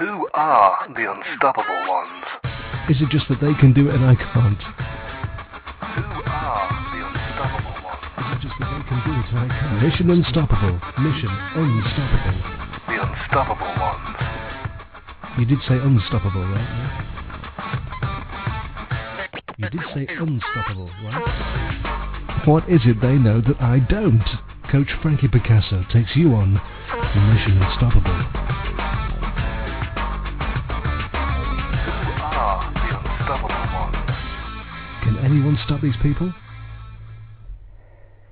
[0.00, 2.24] Who are the unstoppable ones?
[2.88, 4.56] Is it just that they can do it and I can't?
[5.92, 8.08] Who are the unstoppable ones?
[8.16, 9.82] Is it just that they can do it and I can't?
[9.84, 10.80] Mission Unstoppable.
[11.04, 12.32] Mission Unstoppable.
[12.88, 14.16] The unstoppable ones.
[15.36, 16.96] You did say unstoppable, right?
[19.58, 22.46] You did say unstoppable, right?
[22.46, 24.24] What is it they know that I don't?
[24.72, 28.39] Coach Frankie Picasso takes you on Mission Unstoppable.
[35.30, 36.32] Anyone stop these people?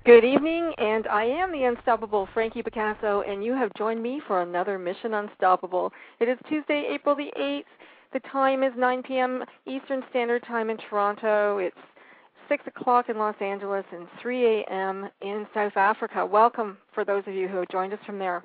[0.05, 4.43] Good evening, and I am the unstoppable Frankie Picasso, and you have joined me for
[4.43, 5.93] another Mission Unstoppable.
[6.19, 7.65] It is Tuesday, April the 8th.
[8.13, 9.45] The time is 9 p.m.
[9.67, 11.59] Eastern Standard Time in Toronto.
[11.59, 11.77] It's
[12.49, 15.09] 6 o'clock in Los Angeles and 3 a.m.
[15.21, 16.25] in South Africa.
[16.25, 18.43] Welcome for those of you who have joined us from there.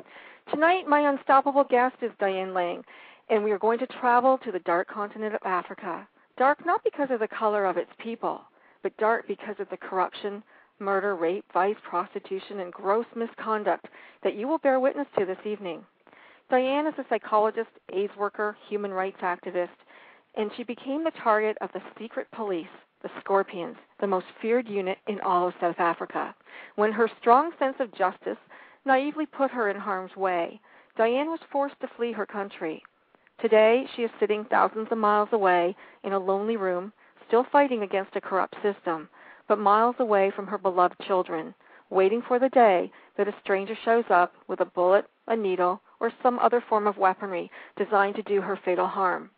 [0.52, 2.84] Tonight, my unstoppable guest is Diane Lang,
[3.30, 6.06] and we are going to travel to the dark continent of Africa.
[6.38, 8.42] Dark not because of the color of its people,
[8.82, 10.44] but dark because of the corruption,
[10.80, 13.88] murder, rape, vice, prostitution, and gross misconduct
[14.24, 15.86] that you will bear witness to this evening.
[16.50, 19.70] Diane is a psychologist, AIDS worker, human rights activist,
[20.36, 22.66] and she became the target of the secret police,
[23.04, 26.36] the Scorpions, the most feared unit in all of South Africa.
[26.76, 28.38] When her strong sense of justice
[28.86, 30.60] naively put her in harm's way,
[30.98, 32.84] Diane was forced to flee her country.
[33.44, 36.94] Today, she is sitting thousands of miles away in a lonely room,
[37.28, 39.10] still fighting against a corrupt system,
[39.50, 41.54] but miles away from her beloved children,
[41.90, 46.10] waiting for the day that a stranger shows up with a bullet, a needle, or
[46.22, 49.30] some other form of weaponry designed to do her fatal harm.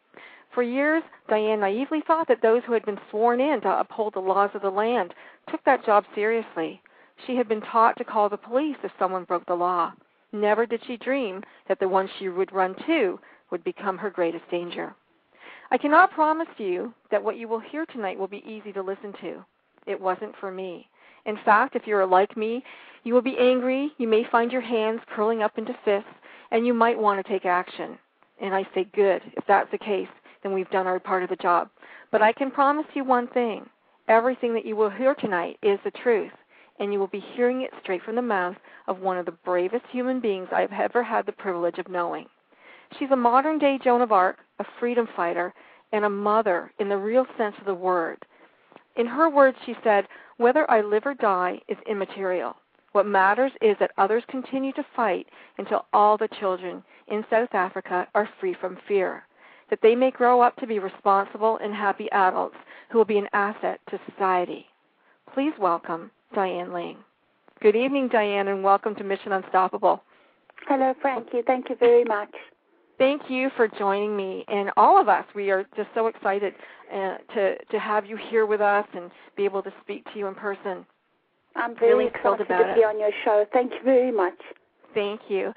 [0.54, 4.20] For years, Diane naively thought that those who had been sworn in to uphold the
[4.20, 5.16] laws of the land
[5.50, 6.80] took that job seriously.
[7.26, 9.94] She had been taught to call the police if someone broke the law.
[10.36, 13.18] Never did she dream that the one she would run to
[13.52, 14.94] would become her greatest danger.
[15.72, 19.14] I cannot promise you that what you will hear tonight will be easy to listen
[19.22, 19.46] to.
[19.88, 20.90] It wasn't for me.
[21.26, 22.64] In fact, if you're like me,
[23.04, 26.10] you will be angry, you may find your hands curling up into fists,
[26.52, 27.98] and you might want to take action.
[28.42, 29.22] And I say, good.
[29.38, 30.10] If that's the case,
[30.44, 31.70] then we've done our part of the job.
[32.12, 33.70] But I can promise you one thing
[34.10, 36.34] everything that you will hear tonight is the truth,
[36.80, 38.56] and you will be hearing it straight from the mouth
[38.88, 42.28] of one of the bravest human beings I've ever had the privilege of knowing.
[43.00, 45.54] She's a modern day Joan of Arc, a freedom fighter,
[45.92, 48.26] and a mother in the real sense of the word.
[48.96, 52.56] In her words, she said, Whether I live or die is immaterial.
[52.92, 58.08] What matters is that others continue to fight until all the children in South Africa
[58.16, 59.24] are free from fear,
[59.70, 62.56] that they may grow up to be responsible and happy adults
[62.90, 64.66] who will be an asset to society.
[65.34, 66.98] Please welcome Diane Lang.
[67.62, 70.04] Good evening, Diane, and welcome to Mission Unstoppable.
[70.68, 71.42] Hello, Frankie.
[71.48, 72.30] Thank you very much.
[72.98, 75.26] Thank you for joining me, and all of us.
[75.34, 76.54] We are just so excited
[76.94, 80.28] uh, to to have you here with us and be able to speak to you
[80.28, 80.86] in person.
[81.56, 82.76] I'm very Really thrilled excited about to it.
[82.76, 83.46] be on your show.
[83.54, 84.38] Thank you very much.
[84.94, 85.54] Thank you.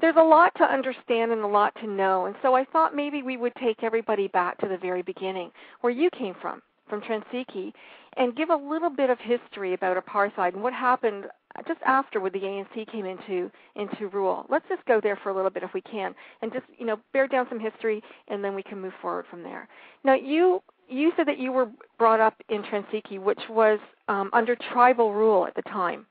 [0.00, 3.22] There's a lot to understand and a lot to know, and so I thought maybe
[3.22, 7.72] we would take everybody back to the very beginning, where you came from, from Transiki,
[8.16, 11.26] and give a little bit of history about apartheid and what happened
[11.66, 14.46] just after when the ANC came into into rule.
[14.48, 16.98] Let's just go there for a little bit if we can, and just you know
[17.12, 19.68] bear down some history, and then we can move forward from there.
[20.04, 23.78] Now you you said that you were brought up in Transiki, which was
[24.08, 26.06] um, under tribal rule at the time.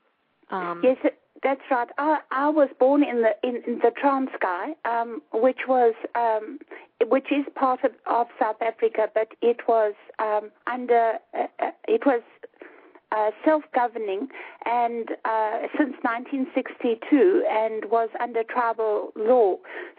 [0.50, 0.96] Um, Yes,
[1.42, 1.88] that's right.
[1.98, 6.58] I, I was born in the in, in the Transkei, um, which was um,
[7.08, 12.06] which is part of, of South Africa, but it was um, under uh, uh, it
[12.06, 12.22] was
[13.12, 14.28] uh, self-governing
[14.64, 19.56] and uh, since 1962 and was under tribal law.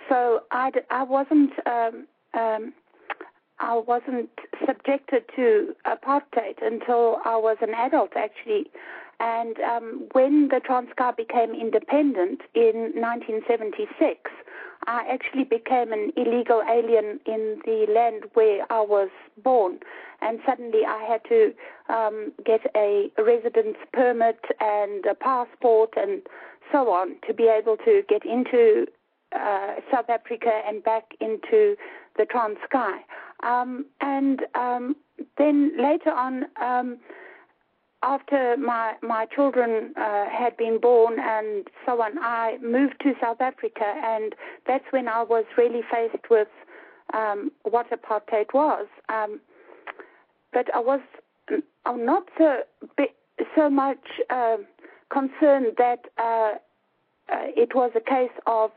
[0.10, 2.74] So I, I wasn't um, um,
[3.60, 4.30] I wasn't
[4.66, 8.72] subjected to apartheid until I was an adult, actually.
[9.24, 14.30] And um, when the Transkei became independent in 1976,
[14.86, 19.08] I actually became an illegal alien in the land where I was
[19.42, 19.80] born.
[20.20, 21.54] And suddenly I had to
[21.88, 26.22] um, get a residence permit and a passport and
[26.70, 28.88] so on to be able to get into
[29.34, 31.78] uh, South Africa and back into
[32.18, 33.00] the Transkei.
[33.42, 34.98] Um, and um,
[35.38, 36.98] then later on, um,
[38.04, 43.40] after my my children uh, had been born and so on, I moved to South
[43.40, 44.36] Africa, and
[44.68, 46.50] that's when I was really faced with
[47.14, 48.88] um, what apartheid was.
[49.10, 49.40] Um,
[50.52, 51.00] but I was
[51.86, 52.60] I'm not so
[53.56, 54.58] so much uh,
[55.12, 56.54] concerned that uh,
[57.32, 58.72] uh, it was a case of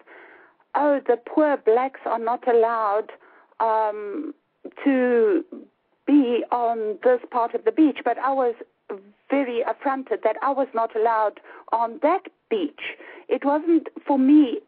[0.75, 3.11] oh, the poor blacks are not allowed
[3.61, 4.35] um,
[4.85, 5.45] to
[6.07, 8.55] be on this part of the beach, but I was
[9.31, 11.41] very affronted that I was not allowed
[11.73, 12.81] on that beach.
[13.29, 14.59] It wasn't for me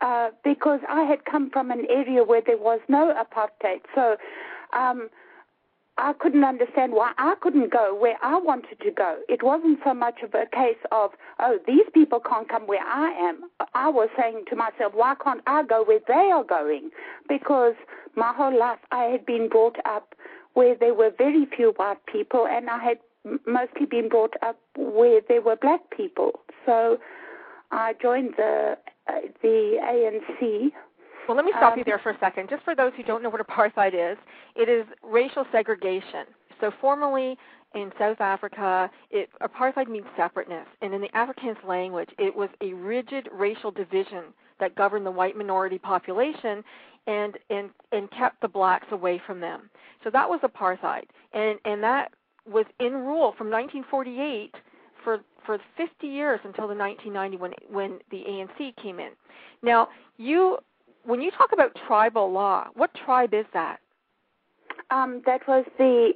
[0.00, 3.80] uh, because I had come from an area where there was no apartheid.
[3.94, 4.16] So
[4.76, 5.08] um,
[5.96, 9.18] I couldn't understand why I couldn't go where I wanted to go.
[9.28, 13.10] It wasn't so much of a case of, oh, these people can't come where I
[13.12, 13.48] am.
[13.74, 16.90] I was saying to myself, why can't I go where they are going?
[17.28, 17.74] Because
[18.16, 20.14] my whole life I had been brought up
[20.54, 22.98] where there were very few white people, and I had
[23.46, 26.40] mostly been brought up where there were black people.
[26.66, 26.98] So
[27.70, 28.76] I joined the
[29.08, 30.72] uh, the ANC
[31.28, 32.48] well, let me stop Um, you there for a second.
[32.50, 34.18] Just for those who don't know what apartheid is,
[34.56, 36.26] it is racial segregation.
[36.60, 37.38] So, formerly
[37.74, 42.72] in South Africa, it, apartheid means separateness, and in the Afrikaans language, it was a
[42.74, 44.24] rigid racial division
[44.60, 46.62] that governed the white minority population
[47.06, 49.70] and and and kept the blacks away from them.
[50.04, 52.12] So that was apartheid, and and that
[52.46, 54.54] was in rule from 1948
[55.02, 59.10] for for 50 years until the 1990 when when the ANC came in.
[59.62, 60.58] Now, you
[61.04, 63.78] when you talk about tribal law, what tribe is that?
[64.90, 66.12] Um, that was the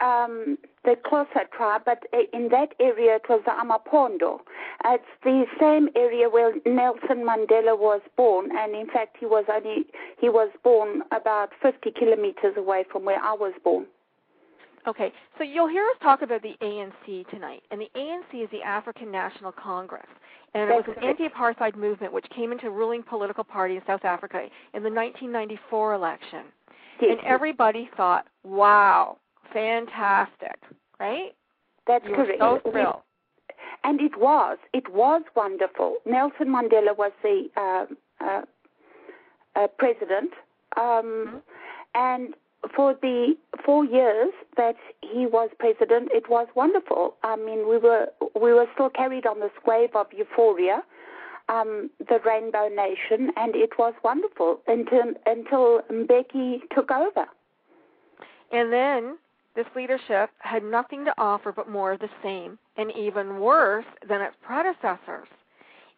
[0.00, 4.40] um, the Xhosa tribe, but in that area it was the Amapondo.
[4.84, 9.86] It's the same area where Nelson Mandela was born, and in fact he was only
[10.18, 13.86] he was born about 50 kilometers away from where I was born.
[14.86, 18.62] Okay, so you'll hear us talk about the ANC tonight, and the ANC is the
[18.62, 20.06] African National Congress,
[20.54, 24.38] and it was an anti-apartheid movement which came into ruling political party in South Africa
[24.72, 26.44] in the 1994 election,
[27.00, 29.18] Yes, and everybody thought, "Wow,
[29.52, 30.56] fantastic!"
[30.98, 31.34] Right?
[31.86, 32.40] that's You were correct.
[32.40, 33.02] so thrilled.
[33.84, 35.96] And it was, it was wonderful.
[36.06, 38.42] Nelson Mandela was the um uh,
[39.56, 40.32] uh, president,
[40.76, 41.42] um,
[41.94, 42.34] and
[42.74, 43.34] for the
[43.64, 47.14] four years that he was president, it was wonderful.
[47.22, 50.82] I mean, we were we were still carried on this wave of euphoria,
[51.48, 57.26] um, the Rainbow Nation, and it was wonderful until until Mbeki took over.
[58.52, 59.16] And then
[59.54, 64.20] this leadership had nothing to offer but more of the same, and even worse than
[64.20, 65.28] its predecessors.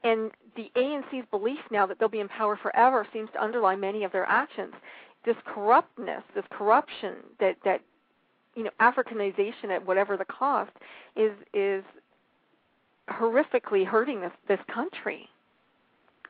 [0.04, 4.04] And the ANC's belief now that they'll be in power forever seems to underlie many
[4.04, 4.74] of their actions.
[5.24, 7.80] This corruptness, this corruption that that
[8.54, 10.72] you know Africanization at whatever the cost
[11.16, 11.84] is is
[13.08, 15.28] horrifically hurting this this country.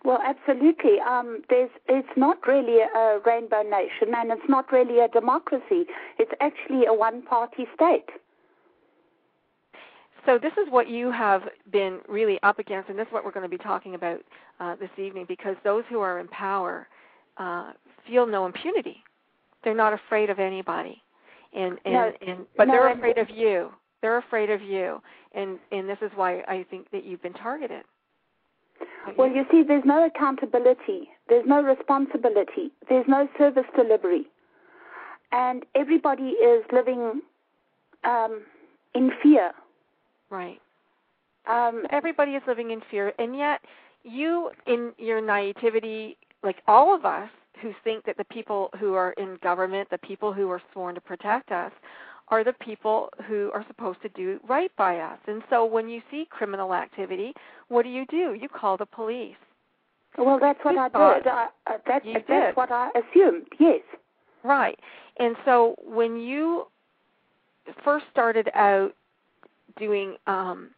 [0.04, 0.98] Well, absolutely.
[0.98, 5.86] Um, there's, it's not really a rainbow nation, and it's not really a democracy.
[6.18, 8.06] It's actually a one-party state.
[10.26, 13.30] So this is what you have been really up against, and this is what we're
[13.32, 14.20] going to be talking about
[14.58, 15.24] uh, this evening.
[15.28, 16.88] Because those who are in power
[17.36, 17.72] uh,
[18.06, 19.02] feel no impunity;
[19.64, 21.02] they're not afraid of anybody,
[21.54, 23.70] and and, No, and but no, they're afraid of you.
[24.00, 25.00] They're afraid of you,
[25.32, 27.84] and and this is why I think that you've been targeted.
[29.16, 34.26] Well, you see, there's no accountability, there's no responsibility, there's no service delivery,
[35.30, 37.20] and everybody is living
[38.04, 38.42] um,
[38.94, 39.52] in fear.
[40.30, 40.60] right.
[41.46, 43.60] Um, Everybody is living in fear, and yet
[44.04, 47.28] you, in your naivety, like all of us
[47.60, 51.00] who think that the people who are in government, the people who are sworn to
[51.00, 51.72] protect us,
[52.28, 55.18] are the people who are supposed to do right by us.
[55.26, 57.34] And so when you see criminal activity,
[57.68, 58.34] what do you do?
[58.40, 59.36] You call the police.
[60.16, 61.26] well, that's what I did.
[61.26, 62.56] I, uh, that, that's did.
[62.56, 63.46] what I assumed.
[63.58, 63.80] Yes.
[64.44, 64.78] Right.
[65.18, 66.68] And so when you
[67.84, 68.94] first started out
[69.78, 70.70] doing um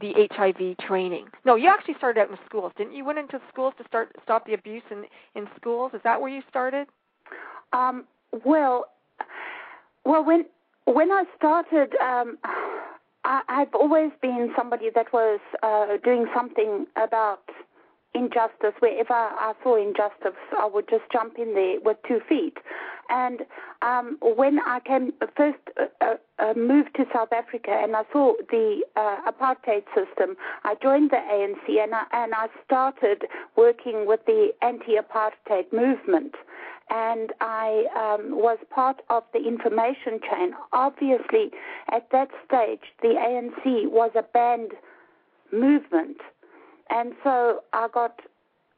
[0.00, 1.26] the HIV training.
[1.44, 2.98] No, you actually started out in schools, didn't you?
[2.98, 5.04] You went into schools to start stop the abuse in
[5.34, 5.92] in schools.
[5.94, 6.88] Is that where you started?
[7.72, 8.04] Um,
[8.44, 8.86] well,
[10.04, 10.46] well, when
[10.86, 12.38] when I started, um,
[13.24, 17.42] I, I've always been somebody that was uh, doing something about
[18.14, 18.74] injustice.
[18.80, 22.58] Wherever I saw injustice, I would just jump in there with two feet.
[23.08, 23.40] And
[23.82, 28.34] um, when I came first uh, uh, uh, moved to South Africa and I saw
[28.50, 33.24] the uh, apartheid system, I joined the ANC and I, and I started
[33.56, 36.34] working with the anti-apartheid movement
[36.90, 40.52] and I um, was part of the information chain.
[40.72, 41.50] Obviously,
[41.92, 44.72] at that stage, the ANC was a banned
[45.52, 46.18] movement,
[46.90, 48.20] and so I got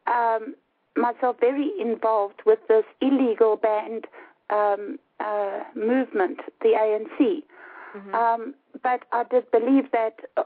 [0.07, 0.55] um,
[0.97, 4.07] myself very involved with this illegal banned
[4.51, 7.43] um, uh, movement, the ANC.
[7.95, 8.15] Mhm.
[8.15, 10.45] Um, but I did believe that uh,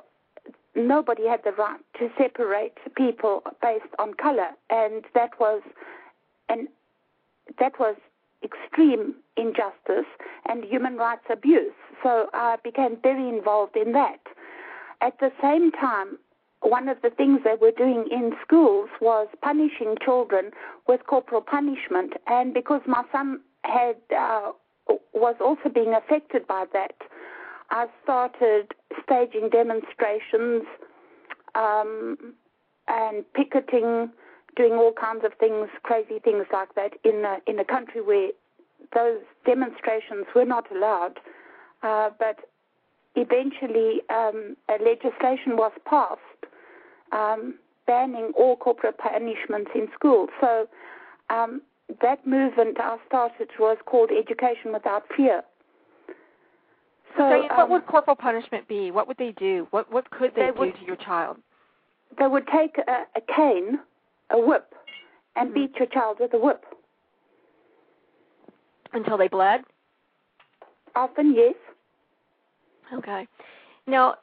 [0.75, 5.63] nobody had the right to separate people based on color, and that was
[6.49, 6.69] an
[7.59, 7.97] that was
[8.43, 10.07] extreme injustice
[10.49, 11.75] and human rights abuse.
[12.03, 14.21] So I became very involved in that.
[15.01, 16.19] At the same time,
[16.63, 20.51] one of the things they were doing in schools was punishing children
[20.89, 24.53] with corporal punishment, and because my son had uh,
[25.13, 26.95] was also being affected by that,
[27.71, 28.73] I started
[29.03, 30.63] staging demonstrations
[31.55, 32.35] um,
[32.89, 34.11] and picketing,
[34.57, 38.31] doing all kinds of things, crazy things like that, in a, in a country where
[38.95, 41.19] those demonstrations were not allowed.
[41.83, 42.39] Uh, but
[43.17, 46.21] eventually, um, a legislation was passed
[47.13, 47.55] um,
[47.87, 50.29] banning all corporal punishments in schools.
[50.41, 50.67] So
[51.31, 51.63] um,
[52.03, 55.43] that movement I started was called Education Without Fear.
[57.17, 58.91] So, um, what would corporal punishment be?
[58.91, 59.67] What would they do?
[59.71, 61.39] What what could they, They do would- to your child?
[62.19, 63.79] they would take a, a cane,
[64.31, 64.75] a whip,
[65.35, 65.55] and Mhm.
[65.55, 66.65] beat your child with a whip.
[68.93, 69.65] Until they bled?
[70.95, 71.55] Often, yes.
[72.93, 73.27] Okay.
[73.87, 74.17] Now,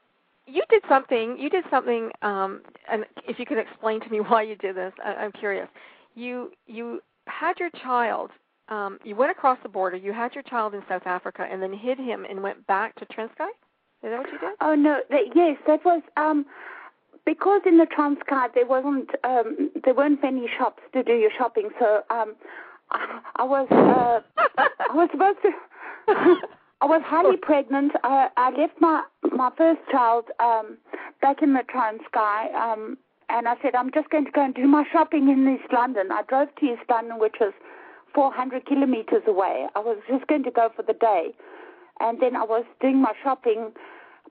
[0.48, 1.38] you did something.
[1.40, 2.12] You did something.
[2.22, 5.68] Um, and if you can explain to me why you did this, I, I'm curious.
[6.16, 8.32] You you had your child.
[8.70, 9.98] Um, you went across the border.
[9.98, 13.06] You had your child in South Africa, and then hid him and went back to
[13.06, 13.50] Transkei.
[14.04, 14.56] Is that what you did?
[14.62, 16.46] Oh no, that, yes, that was um,
[17.26, 21.70] because in the Transkei there wasn't um, there weren't many shops to do your shopping,
[21.80, 22.36] so um,
[22.92, 24.22] I, I was uh,
[24.58, 26.36] I was supposed to.
[26.82, 27.94] I was highly pregnant.
[28.04, 30.78] I, I left my my first child um,
[31.22, 32.98] back in the Transkei, um,
[33.30, 36.12] and I said I'm just going to go and do my shopping in East London.
[36.12, 37.54] I drove to East London, which was
[38.14, 39.68] 400 kilometers away.
[39.76, 41.34] I was just going to go for the day,
[42.00, 43.72] and then I was doing my shopping,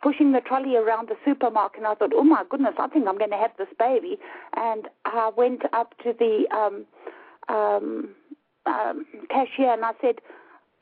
[0.02, 3.18] pushing the trolley around the supermarket, and I thought, oh my goodness, I think I'm
[3.18, 4.18] going to have this baby.
[4.56, 6.84] And I went up to the um,
[7.48, 8.14] um,
[8.66, 10.16] um, cashier and I said,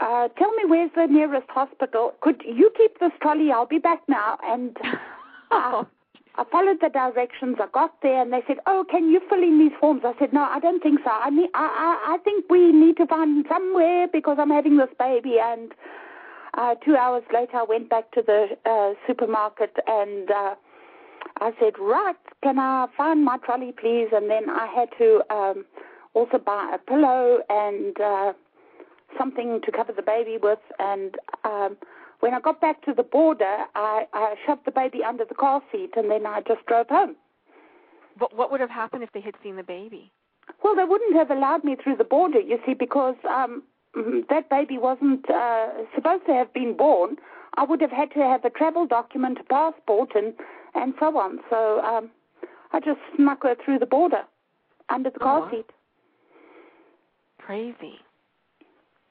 [0.00, 2.14] uh, tell me where's the nearest hospital.
[2.20, 3.52] Could you keep this trolley?
[3.52, 4.38] I'll be back now.
[4.42, 4.76] And
[5.50, 5.86] Oh,
[6.36, 7.56] I followed the directions.
[7.60, 10.32] I got there, and they said, "Oh, can you fill in these forms?" I said,
[10.32, 11.10] "No, I don't think so.
[11.10, 14.88] I need, I, I, I think we need to find somewhere because I'm having this
[14.98, 15.72] baby." And
[16.56, 20.54] uh, two hours later, I went back to the uh, supermarket and uh,
[21.40, 25.64] I said, "Right, can I find my trolley, please?" And then I had to um,
[26.14, 28.32] also buy a pillow and uh,
[29.18, 31.76] something to cover the baby with, and um,
[32.20, 35.62] when I got back to the border, I, I shoved the baby under the car
[35.72, 37.16] seat and then I just drove home.
[38.18, 40.12] But what would have happened if they had seen the baby?
[40.62, 43.62] Well, they wouldn't have allowed me through the border, you see, because um,
[44.28, 47.16] that baby wasn't uh, supposed to have been born.
[47.56, 50.34] I would have had to have a travel document, a passport, and,
[50.74, 51.38] and so on.
[51.48, 52.10] So um,
[52.72, 54.22] I just snuck her through the border
[54.90, 55.50] under the Oh, car wow.
[55.50, 55.66] seat.
[57.38, 57.98] Crazy.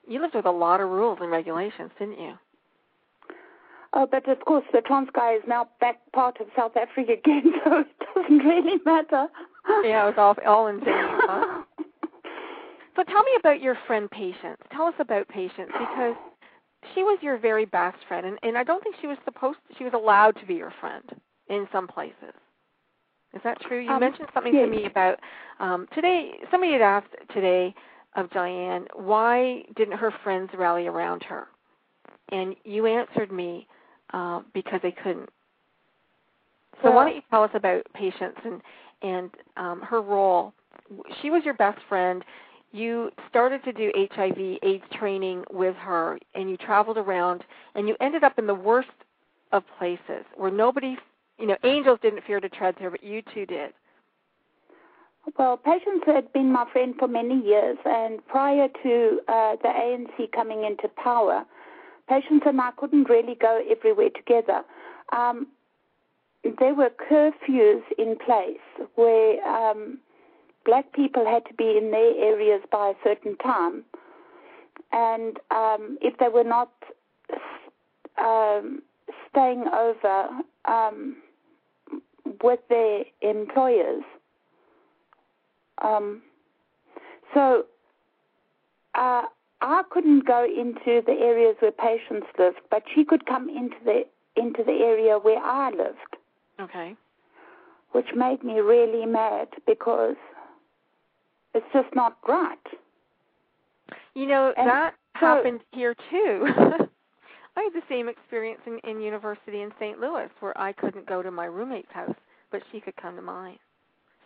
[0.09, 2.33] You lived with a lot of rules and regulations, didn't you?
[3.93, 7.79] Oh, but of course, the Transkei is now back part of South Africa again, so
[7.79, 9.27] it doesn't really matter.
[9.83, 10.83] Yeah, it was all all insane.
[10.87, 11.63] Huh?
[12.95, 14.57] So tell me about your friend Patience.
[14.75, 16.15] Tell us about Patience because
[16.93, 19.57] she was your very best friend, and, and I don't think she was supposed.
[19.77, 21.03] she was allowed to be your friend
[21.47, 22.33] in some places.
[23.33, 23.79] Is that true?
[23.79, 24.65] You Um, mentioned something yes.
[24.65, 25.17] to me about
[25.61, 26.31] um, today.
[26.51, 27.73] Somebody had asked today
[28.15, 31.47] of Diane why didn't her friends rally around her,
[32.31, 33.67] and you answered me
[34.13, 35.29] uh, because they couldn't.
[36.81, 38.61] So why don't you tell us about Patience and
[39.01, 40.53] and um, her role?
[41.21, 42.23] She was your best friend.
[42.71, 47.43] You started to do HIV/AIDS training with her, and you traveled around,
[47.75, 48.89] and you ended up in the worst
[49.51, 50.95] of places where nobody,
[51.39, 53.73] you know, angels didn't fear to tread there, but you two did.
[55.37, 60.31] Well, Patience had been my friend for many years, and prior to uh, the ANC
[60.31, 61.45] coming into power,
[62.07, 64.63] Patience and I couldn't really go everywhere together.
[65.15, 65.47] Um,
[66.59, 69.99] there were curfews in place where um,
[70.65, 73.83] black people had to be in their areas by a certain time,
[74.91, 76.71] and um, if they were not
[78.17, 78.81] um,
[79.29, 80.29] staying over
[80.65, 81.17] um,
[82.41, 84.03] with their employers,
[85.81, 86.21] um,
[87.33, 87.65] so
[88.95, 89.23] uh,
[89.61, 94.03] I couldn't go into the areas where Patience lived, but she could come into the
[94.35, 96.15] into the area where I lived,
[96.61, 96.95] Okay.
[97.91, 100.15] which made me really mad because
[101.53, 102.57] it's just not right.
[104.15, 106.47] You know And that so- happened here too.
[107.57, 109.99] I had the same experience in, in university in St.
[109.99, 112.15] Louis where I couldn't go to my roommate's house,
[112.51, 113.57] but she could come to mine.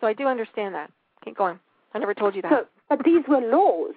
[0.00, 0.90] So I do understand that.
[1.24, 1.58] Keep going.
[1.94, 2.50] I never told you that.
[2.50, 3.94] So, but these were laws.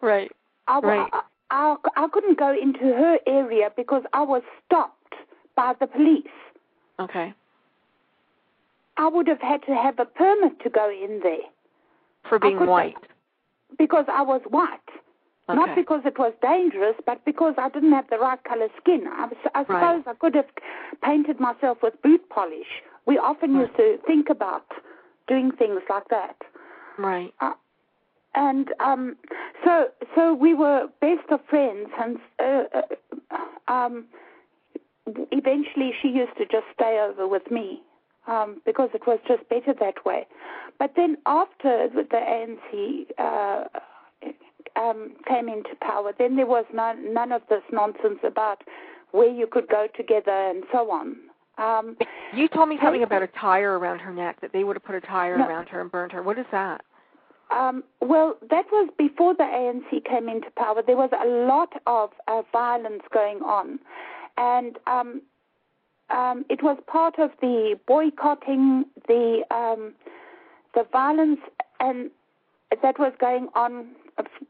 [0.00, 0.30] right.
[0.68, 1.08] I, Right.
[1.12, 5.14] I, I, I couldn't go into her area because I was stopped
[5.54, 6.24] by the police.
[6.98, 7.32] Okay.
[8.96, 11.38] I would have had to have a permit to go in there
[12.28, 12.96] For being white.
[13.78, 14.80] because I was white.
[15.48, 15.54] Okay.
[15.56, 19.04] Not because it was dangerous, but because I didn't have the right color skin.
[19.08, 20.08] I, I suppose Right.
[20.08, 20.46] I could have
[21.04, 22.82] painted myself with boot polish.
[23.06, 23.66] We often Right.
[23.68, 24.64] used to think about
[25.28, 26.36] doing things like that.
[26.98, 27.32] Right.
[28.34, 29.16] and um,
[29.64, 32.64] so so we were best of friends, and uh,
[33.68, 34.06] uh, um,
[35.32, 37.82] eventually she used to just stay over with me
[38.26, 40.26] um, because it was just better that way.
[40.78, 43.64] But then after the ANC uh,
[44.80, 48.62] um, came into power, then there was none, none of this nonsense about
[49.12, 51.16] where you could go together and so on.
[51.58, 51.96] Um,
[52.34, 54.94] You told me something about a tire around her neck that they would have put
[54.94, 55.46] a tire No.
[55.48, 56.22] around her and burned her.
[56.22, 56.82] What is that?
[57.50, 60.82] Um, well, that was before the ANC came into power.
[60.84, 63.78] There was a lot of uh, violence going on,
[64.36, 65.22] and um,
[66.10, 69.94] um, it was part of the boycotting, the um,
[70.74, 71.40] the violence,
[71.78, 72.10] and
[72.82, 73.88] that was going on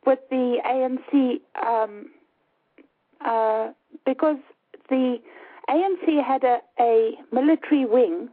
[0.06, 2.06] with the ANC um,
[3.24, 3.72] uh,
[4.06, 4.38] because
[4.88, 5.18] the
[5.68, 8.28] ANC had a, a military wing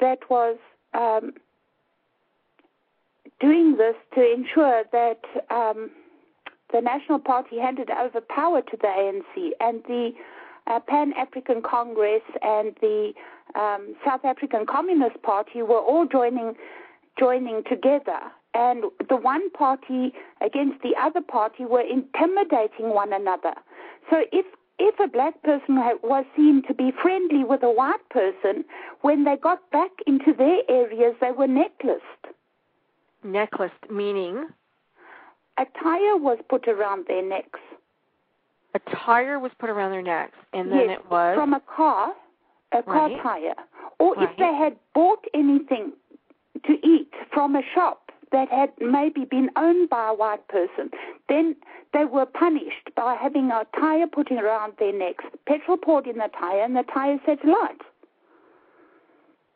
[0.00, 0.56] that was.
[0.94, 1.32] Um,
[3.40, 5.90] doing this to ensure that um,
[6.72, 10.12] the National Party handed over power to the ANC and the
[10.66, 13.12] uh, Pan African Congress and the
[13.54, 16.54] um, South African Communist Party were all joining
[17.18, 18.18] joining together.
[18.54, 23.54] And the one party against the other party were intimidating one another.
[24.10, 24.46] So if
[24.78, 28.64] if a black person was seen to be friendly with a white person,
[29.02, 32.02] when they got back into their areas, they were necklaced.
[33.24, 34.46] Necklace, meaning
[35.56, 37.60] A tire was put around their necks.
[38.74, 42.12] a tire was put around their necks, and then yes, it was from a car,
[42.72, 43.22] a car Right.
[43.22, 43.54] tire.
[44.00, 44.28] Or Right.
[44.30, 45.92] if they had bought anything
[46.64, 50.90] to eat from a shop that had maybe been owned by a white person,
[51.28, 51.54] then
[51.92, 56.28] they were punished by having a tire put around their necks, petrol poured in the
[56.36, 57.80] tire, and the tire set alight.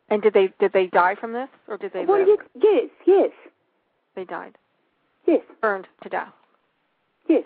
[0.09, 2.39] And did they did they die from this, or did they well, live?
[2.55, 3.31] yes, yes,
[4.19, 4.57] They died,
[5.25, 6.33] yes, burned to death,
[7.29, 7.45] yes.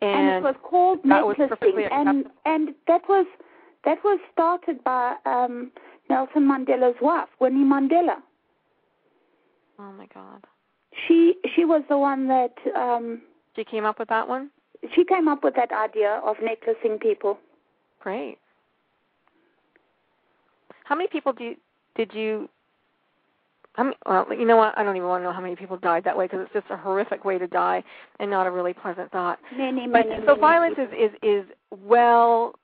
[0.00, 3.26] and, and, it was called that was necklacing, and and that was
[3.84, 5.72] that was started by um,
[6.08, 8.18] Nelson Mandela's wife, Winnie Mandela.
[9.80, 10.44] oh my God,
[11.08, 13.22] She she was the one that um,
[13.56, 14.50] she came up with that one.
[14.94, 17.40] she came up with that idea of necklacing people.
[17.98, 18.38] Great.
[20.84, 21.56] How many people do you,
[21.96, 22.48] did you?
[23.78, 24.76] Many, well, you know what?
[24.78, 26.66] I don't even want to know how many people died that way because it's just
[26.70, 27.82] a horrific way to die
[28.20, 29.38] and not a really pleasant thought.
[29.56, 30.94] Many, But many, so many violence people.
[30.94, 31.44] is, is is
[31.84, 32.54] well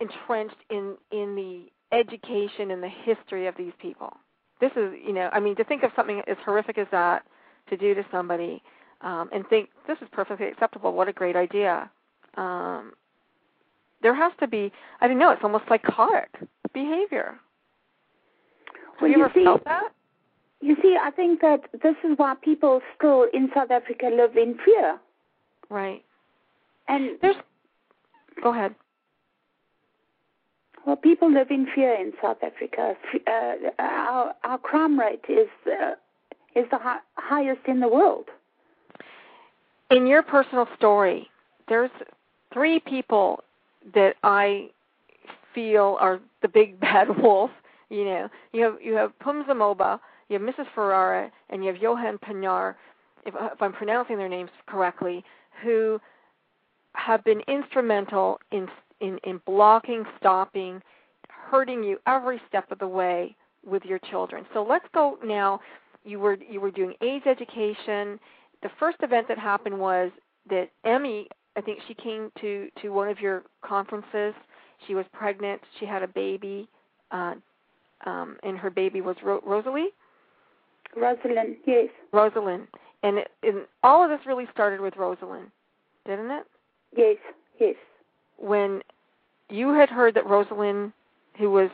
[0.00, 1.66] entrenched in in the
[1.96, 4.12] education and the history of these people.
[4.60, 7.24] This is, you know, I mean, to think of something as horrific as that
[7.68, 8.62] to do to somebody,
[9.02, 10.92] um, and think this is perfectly acceptable.
[10.92, 11.90] What a great idea.
[12.36, 12.92] Um,
[14.02, 16.30] there has to be, I don't know, it's almost psychotic
[16.72, 17.38] behavior.
[19.00, 19.46] Well, you you see-?
[20.62, 24.56] You see, I think that this is why people still in South Africa live in
[24.64, 24.98] fear.
[25.68, 26.02] Right.
[26.88, 27.36] And There's.
[28.42, 28.74] Go ahead.
[30.86, 32.94] well, people live in fear in South Africa.
[33.26, 35.92] Uh, our our crime rate is uh,
[36.54, 38.26] is the hi- highest in the world.
[39.90, 41.28] in your personal story,
[41.68, 41.90] there's
[42.52, 43.40] three people
[43.94, 44.70] that I
[45.54, 47.50] feel are the big bad wolf.
[47.88, 50.66] You know, you have you have Pumza Moba, you have Mrs.
[50.74, 52.76] Ferrara, and you have Johan Pinar,
[53.24, 55.24] if, if I'm pronouncing their names correctly,
[55.62, 56.00] who
[56.94, 58.68] have been instrumental in
[59.00, 60.82] in in blocking, stopping,
[61.28, 64.44] hurting you every step of the way with your children.
[64.52, 65.60] So let's go now.
[66.04, 68.18] You were you were doing AIDS education
[68.62, 70.10] the first event that happened was
[70.48, 74.34] that Emmy, I think she came to to one of your conferences.
[74.86, 75.60] She was pregnant.
[75.78, 76.68] She had a baby,
[77.10, 77.34] uh,
[78.04, 79.88] um, and her baby was Ro- Rosalie,
[80.96, 82.68] Rosalind, yes, Rosalind,
[83.02, 85.50] and, it, and all of this really started with Rosalind,
[86.06, 86.46] didn't it?
[86.96, 87.16] yes,
[87.58, 87.74] yes.
[88.38, 88.82] When
[89.48, 90.92] you had heard that Rosalind,
[91.38, 91.70] who was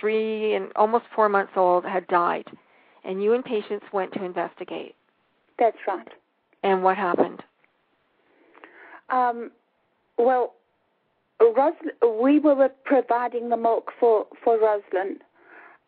[0.00, 2.46] three and almost four months old, had died,
[3.04, 4.94] and you and Patience went to investigate.
[5.58, 6.08] That's right.
[6.62, 7.42] And what happened?
[9.10, 9.50] Um,
[10.18, 10.54] well,
[11.40, 15.22] We were providing the milk for for Rosalind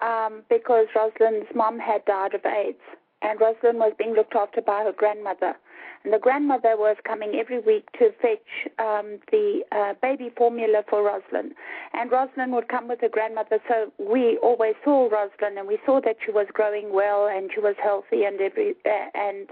[0.00, 2.78] um, because Rosalind's mom had died of AIDS,
[3.22, 5.54] and Rosalind was being looked after by her grandmother.
[6.02, 11.02] And the grandmother was coming every week to fetch um, the uh, baby formula for
[11.02, 11.52] Rosalind.
[11.92, 16.00] And Rosalind would come with her grandmother, so we always saw Rosalind, and we saw
[16.00, 19.50] that she was growing well and she was healthy and every uh, and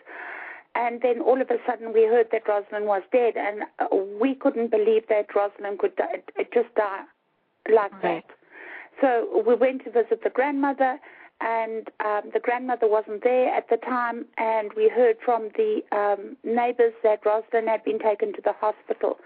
[0.79, 4.35] and then all of a sudden we heard that Rosalind was dead, and uh, we
[4.37, 6.23] couldn't believe that Rosalind could die,
[6.55, 7.03] just die
[7.71, 8.25] like Right.
[8.25, 8.25] that.
[9.01, 10.99] So we went to visit the grandmother,
[11.41, 16.37] and um, the grandmother wasn't there at the time, and we heard from the um,
[16.45, 19.19] neighbors that Rosalind had been taken to the hospital.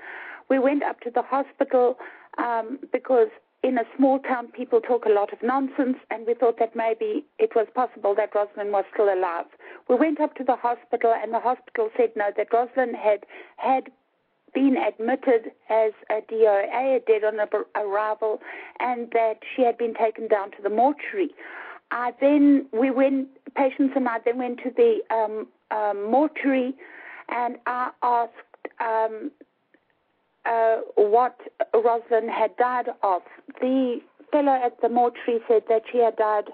[0.49, 1.99] We went up to the hospital
[2.39, 3.29] um, because
[3.63, 7.25] in a small town people talk a lot of nonsense, and we thought that maybe
[7.39, 9.47] it was possible that Rosalind was still alive.
[9.89, 13.25] We went up to the hospital, and the hospital said no, that Rosalind had
[13.57, 13.91] had
[14.53, 17.39] been admitted as a DOA, a dead on
[17.77, 18.41] arrival,
[18.81, 21.31] and that she had been taken down to the mortuary.
[21.91, 26.75] I then we went, Patience and I then went to the um, um, mortuary,
[27.29, 28.33] and I asked
[28.81, 29.31] um,
[30.45, 31.39] uh, what
[31.75, 33.23] Rosalind had died of.
[33.61, 34.01] The
[34.31, 36.51] fellow at the mortuary said that she had died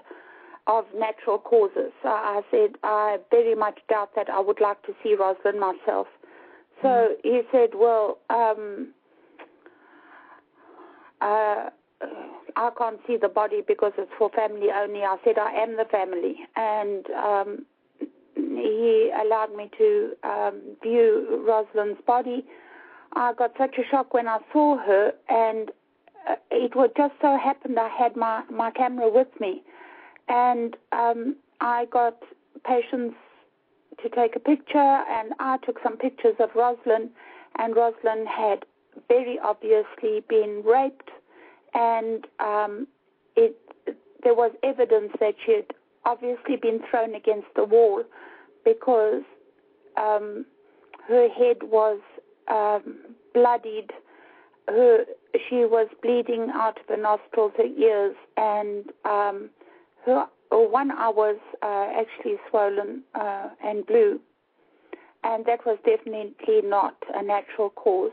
[0.67, 1.91] of natural causes.
[2.03, 4.29] So I said I very much doubt that.
[4.29, 6.07] I would like to see Rosalind myself.
[6.81, 8.93] So he said, well, um,
[11.19, 11.69] uh,
[12.55, 15.01] I can't see the body because it's for family only.
[15.01, 16.37] I said, I am the family.
[16.55, 17.65] And um,
[18.35, 22.45] he allowed me to um, view Rosalind's body.
[23.13, 25.71] I got such a shock when I saw her, and
[26.29, 29.63] uh, it just so happened I had my, my camera with me.
[30.27, 32.21] And um, I got
[32.65, 33.15] Patience
[34.03, 37.09] to take a picture, and I took some pictures of Rosalind,
[37.57, 38.65] and Rosalind had
[39.07, 41.09] very obviously been raped,
[41.73, 42.87] and um,
[43.35, 43.55] it
[44.23, 45.65] there was evidence that she had
[46.05, 48.03] obviously been thrown against the wall
[48.65, 49.23] because
[49.97, 50.45] um,
[51.07, 51.99] her head was
[52.49, 52.97] um,
[53.33, 53.91] bloodied.
[54.67, 55.05] Her
[55.47, 59.49] she was bleeding out of her nostrils, her ears, and um,
[60.05, 64.19] her one eye was uh, actually swollen uh, and blue,
[65.23, 68.11] and that was definitely not a natural cause.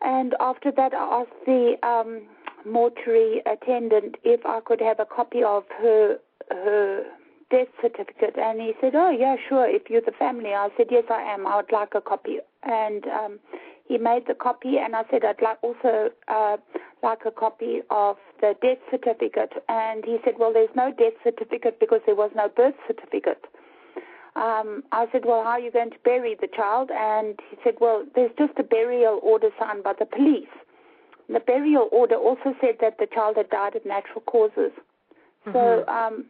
[0.00, 2.22] And after that, I asked the um,
[2.64, 6.18] mortuary attendant if I could have a copy of her
[6.50, 7.04] her
[7.50, 9.68] death certificate, and he said, "Oh yeah, sure.
[9.68, 11.46] If you're the family." I said, "Yes, I am.
[11.46, 13.38] I would like a copy." And um,
[13.86, 16.56] he made the copy, and I said, "I'd like also uh,
[17.02, 21.80] like a copy of the death certificate." And he said, "Well, there's no death certificate
[21.80, 23.44] because there was no birth certificate."
[24.36, 27.74] Um, I said, "Well, how are you going to bury the child?" And he said,
[27.80, 30.48] "Well, there's just a burial order signed by the police."
[31.28, 34.72] The burial order also said that the child had died of natural causes.
[35.52, 36.26] So um,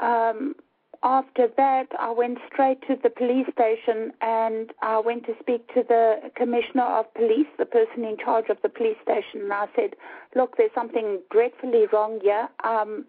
[0.00, 0.54] um,
[1.02, 5.84] after that, I went straight to the police station and I went to speak to
[5.86, 9.42] the commissioner of police, the person in charge of the police station.
[9.42, 9.94] And I said,
[10.34, 12.48] Look, there's something dreadfully wrong here.
[12.64, 13.06] Um,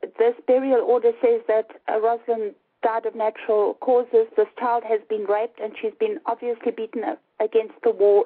[0.00, 4.26] this burial order says that uh, Rosalind died of natural causes.
[4.36, 7.02] This child has been raped and she's been obviously beaten
[7.40, 8.24] against the wall.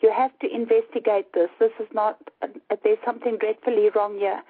[0.00, 1.50] You have to investigate this.
[1.58, 4.42] This is not, uh, there's something dreadfully wrong here.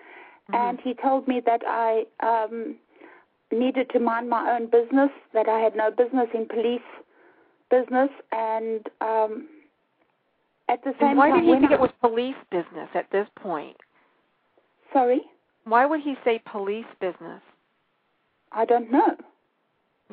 [0.50, 2.76] And he told me that I um,
[3.52, 6.80] needed to mind my own business, that I had no business in police
[7.70, 9.48] business, and um,
[10.68, 13.10] at the same And why time, did he think I- it was police business at
[13.10, 13.76] this point?
[14.92, 15.20] sorry,
[15.64, 17.42] Why would he say police business?
[18.52, 19.16] I don't know.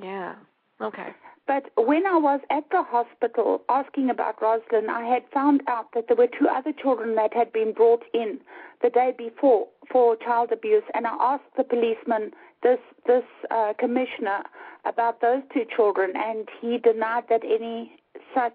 [0.01, 0.35] Yeah.
[0.81, 1.13] Okay.
[1.47, 6.07] But when I was at the hospital asking about Rosalind, I had found out that
[6.07, 8.39] there were two other children that had been brought in
[8.81, 14.43] the day before for child abuse, and I asked the policeman, this this uh, commissioner,
[14.85, 17.91] about those two children, and he denied that any
[18.33, 18.53] such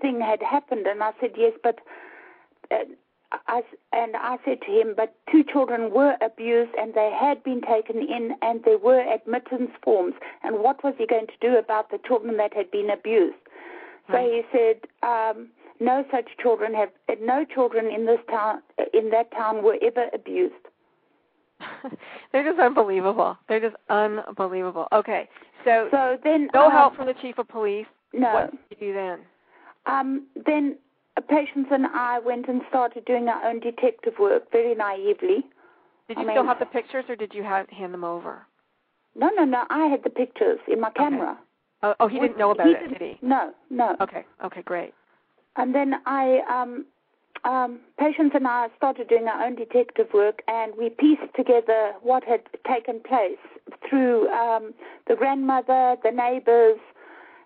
[0.00, 0.86] thing had happened.
[0.86, 1.80] And I said, yes, but.
[2.70, 2.84] Uh,
[3.48, 7.60] I, and I said to him, but two children were abused and they had been
[7.60, 10.14] taken in and there were admittance forms.
[10.44, 13.36] And what was he going to do about the children that had been abused?
[14.06, 14.32] So Right.
[14.32, 15.48] he said, um,
[15.80, 18.62] no such children have, no children in this town,
[18.94, 20.54] in that town were ever abused.
[22.32, 23.36] They're just unbelievable.
[23.48, 24.88] They're just unbelievable.
[24.92, 25.28] Okay.
[25.64, 27.86] So, So then, no um, help from the chief of police.
[28.12, 28.32] No.
[28.32, 29.18] What did you do then?
[29.86, 30.76] Um, then
[31.16, 35.44] uh, Patience and I went and started doing our own detective work very naively.
[36.08, 38.46] Did I you still mean- have the pictures, or did you ha hand them over?
[39.14, 39.64] No, no, no.
[39.70, 41.38] I had the pictures in my camera.
[41.82, 43.18] Oh, oh he didn't know about he it, did he?
[43.22, 43.96] No, no.
[44.00, 44.92] Okay, okay, great.
[45.56, 46.84] And then I, um,
[47.46, 52.24] um, Patience and I started doing our own detective work, and we pieced together what
[52.24, 53.38] had taken place
[53.88, 54.74] through um,
[55.06, 56.78] the grandmother, the neighbors,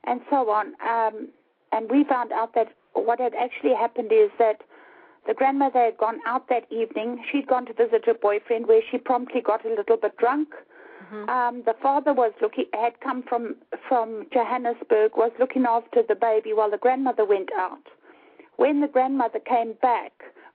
[0.04, 0.68] and so on.
[0.88, 1.28] Um,
[1.72, 4.62] and we found out that what had actually happened is that
[5.26, 7.22] the grandmother had gone out that evening.
[7.30, 10.48] She'd gone to visit her boyfriend, where she promptly got a little bit drunk.
[11.12, 11.28] Mhm.
[11.28, 13.56] Um, the father was looking had come from
[13.88, 17.86] from Johannesburg, was looking after the baby while the grandmother went out.
[18.60, 20.12] When the grandmother came back,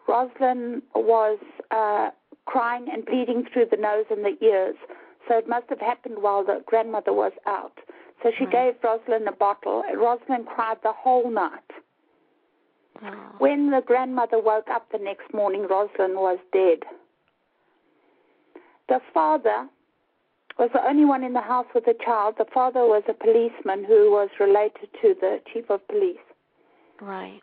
[0.08, 1.40] Rosalind was
[1.72, 2.12] uh,
[2.46, 4.76] crying and bleeding through the nose and the ears.
[5.28, 7.80] So it must have happened while the grandmother was out.
[8.22, 8.76] So she Right.
[8.76, 9.84] gave Rosalind a bottle.
[9.92, 11.72] Rosalind cried the whole night.
[13.02, 13.08] Oh.
[13.40, 16.84] When the grandmother woke up the next morning, Rosalind was dead.
[18.88, 19.68] The father
[20.60, 22.36] was the only one in the house with the child.
[22.38, 26.20] The father was a policeman who was related to the chief of police.
[27.02, 27.42] Right.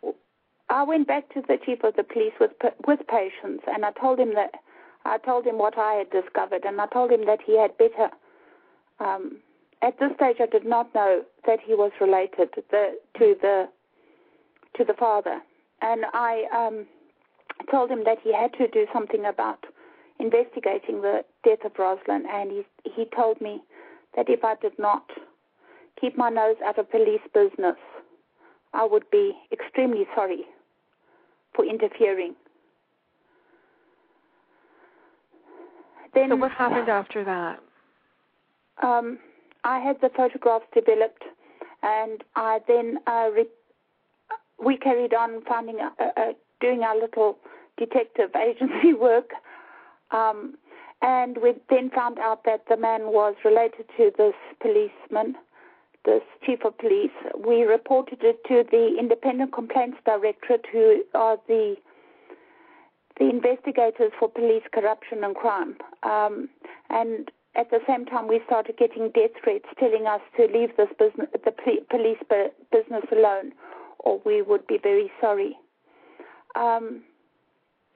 [0.73, 2.53] I went back to the chief of the police with
[2.87, 4.55] with Patience, and I told him that
[5.05, 8.09] I told him what I had discovered, and I told him that he had better.
[8.99, 9.37] Um,
[9.83, 13.69] at this stage, I did not know that he was related to the to the
[14.75, 15.39] to the father,
[15.83, 16.87] and I um,
[17.69, 19.63] told him that he had to do something about
[20.19, 22.63] investigating the death of Rosalind, and he
[22.95, 23.61] he told me
[24.15, 25.05] that if I did not
[26.01, 27.77] keep my nose out of police business,
[28.73, 30.47] I would be extremely sorry
[31.55, 32.35] for interfering.
[36.13, 37.59] Then So what happened after that?
[38.81, 39.19] um,
[39.63, 41.23] I had the photographs developed,
[41.81, 43.45] and I then uh, re-
[44.63, 47.37] we carried on finding uh, uh, doing our little
[47.77, 49.31] detective agency work,
[50.11, 50.55] um,
[51.01, 55.35] and we then found out that the man was related to this policeman,
[56.05, 57.11] this chief of police.
[57.37, 61.75] We reported it to the Independent Complaints Directorate, who are the
[63.19, 65.77] the investigators for police corruption and crime.
[66.01, 66.49] Um,
[66.89, 70.89] and at the same time, we started getting death threats telling us to leave this
[70.97, 71.51] business, the
[71.91, 72.17] police
[72.71, 73.51] business alone,
[73.99, 75.55] or we would be very sorry.
[76.55, 77.03] Um,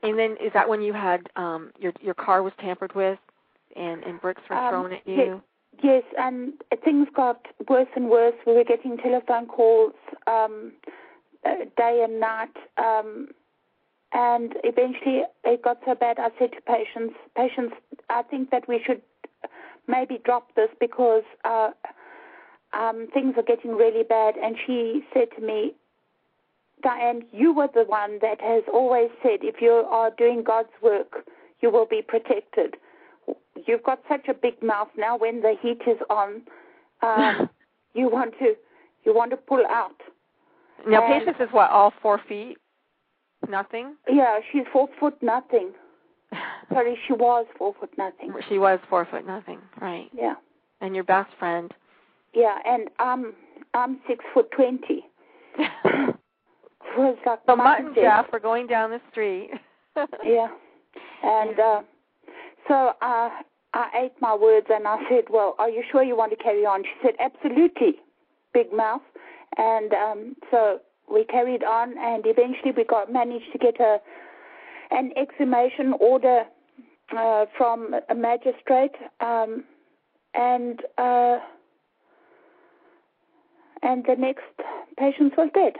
[0.03, 3.19] And then is that when you had um your your car was tampered with
[3.75, 5.41] and and bricks were Um, thrown at you?
[5.83, 8.33] Yes, and things got worse and worse.
[8.45, 9.93] We were getting telephone calls
[10.25, 10.71] um,
[11.45, 12.55] uh, day and night.
[12.77, 13.29] Um,
[14.13, 17.73] and eventually it got so bad I said to Patience, Patience,
[18.09, 19.01] I think that we should
[19.87, 21.71] maybe drop this because uh,
[22.73, 24.35] um, things are getting really bad.
[24.41, 25.73] And she said to me,
[26.81, 31.25] Diane, you were the one that has always said if you are doing God's work,
[31.61, 32.77] you will be protected.
[33.65, 35.17] You've got such a big mouth now.
[35.17, 36.41] When the heat is on,
[37.01, 37.49] um,
[37.93, 38.53] you want to
[39.03, 39.95] you want to pull out.
[40.87, 42.57] now and- Patience is what all four feet,
[43.49, 43.95] nothing.
[44.09, 45.71] Yeah, she's four foot nothing.
[46.73, 48.33] Sorry, she was four foot nothing.
[48.49, 50.09] she was four foot nothing, right?
[50.13, 50.35] Yeah,
[50.81, 51.73] And your best friend.
[52.33, 53.33] yeah, and I'm
[53.73, 55.05] I'm six foot twenty.
[56.97, 57.95] was like So Mutt and.
[57.95, 59.51] Jeff were going down the street.
[60.23, 60.47] Yeah,
[61.23, 61.81] and uh,
[62.67, 63.41] so I
[63.73, 66.65] I ate my words and I said, "Well, are you sure you want to carry
[66.65, 67.95] on?" She said, "Absolutely,
[68.53, 69.01] big mouth."
[69.57, 70.79] And um, so
[71.11, 73.99] we carried on, and eventually we got managed to get a
[74.91, 76.43] an exhumation order
[77.15, 79.63] uh, from a magistrate, um,
[80.33, 81.39] and uh,
[83.83, 84.43] and the next
[84.97, 85.73] patient was dead.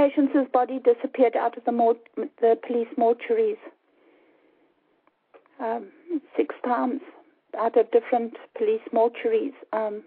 [0.00, 1.94] Patience's body disappeared out of the,
[2.40, 3.58] the police mortuaries
[5.60, 5.88] um,
[6.34, 7.02] six times
[7.58, 9.52] out of different police mortuaries.
[9.74, 10.02] Um,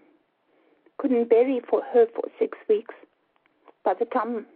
[0.98, 2.92] couldn't bury for her for six weeks.
[3.84, 4.46] By the time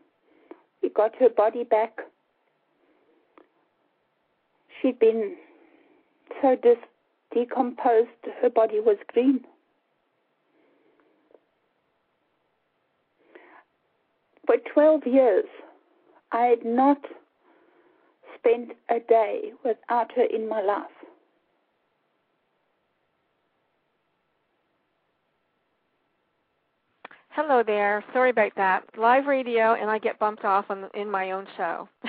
[0.83, 2.01] we got her body back,
[4.83, 5.37] she'd been
[6.42, 6.79] so dis-
[7.33, 8.09] decomposed,
[8.42, 9.44] her body was green.
[14.48, 15.44] For 12 years,
[16.32, 16.96] I had not
[18.34, 20.87] spent a day without her in my life.
[27.28, 28.02] Hello there.
[28.14, 28.84] Sorry about that.
[28.96, 31.87] Live radio, and I get bumped off on in my own show.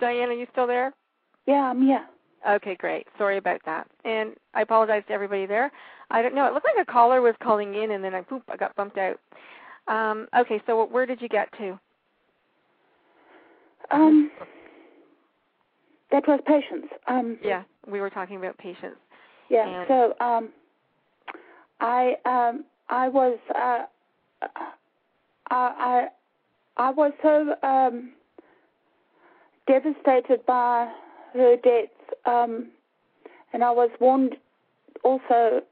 [0.00, 0.94] Diane, are you still there?
[1.46, 2.06] Yeah, I'm here.
[2.48, 3.08] Okay, great.
[3.18, 3.88] Sorry about that.
[4.04, 5.72] And I apologize to everybody there.
[6.12, 6.46] I don't know.
[6.46, 8.96] It looked like a caller was calling in, and then I poop, I got bumped
[8.96, 9.18] out.
[9.88, 11.78] Um, okay, so where did you get to?
[13.90, 14.30] Um,
[16.10, 16.86] that was Patience.
[17.06, 18.96] Um, Yeah, we were talking about Patience.
[19.48, 19.66] Yeah.
[19.66, 20.50] And- So um,
[21.80, 23.84] I um, I was uh,
[24.42, 24.48] I
[25.50, 26.08] I
[26.76, 28.12] I was so um,
[29.66, 30.92] devastated by
[31.34, 31.88] her death,
[32.26, 32.68] um,
[33.52, 34.36] and I was warned
[35.04, 35.62] also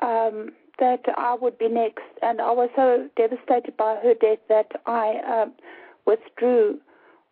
[0.00, 4.66] um, that I would be next, and I was so devastated by her death that
[4.86, 5.52] I um,
[6.06, 6.78] withdrew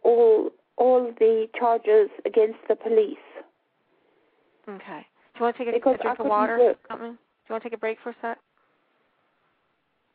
[0.04, 3.26] all all the charges against the police.
[4.68, 5.04] Okay.
[5.34, 6.58] Do you want to take a, Because a drink I of water?
[6.58, 6.78] work.
[6.88, 7.12] Something?
[7.12, 8.38] Do you want to take a break for a sec?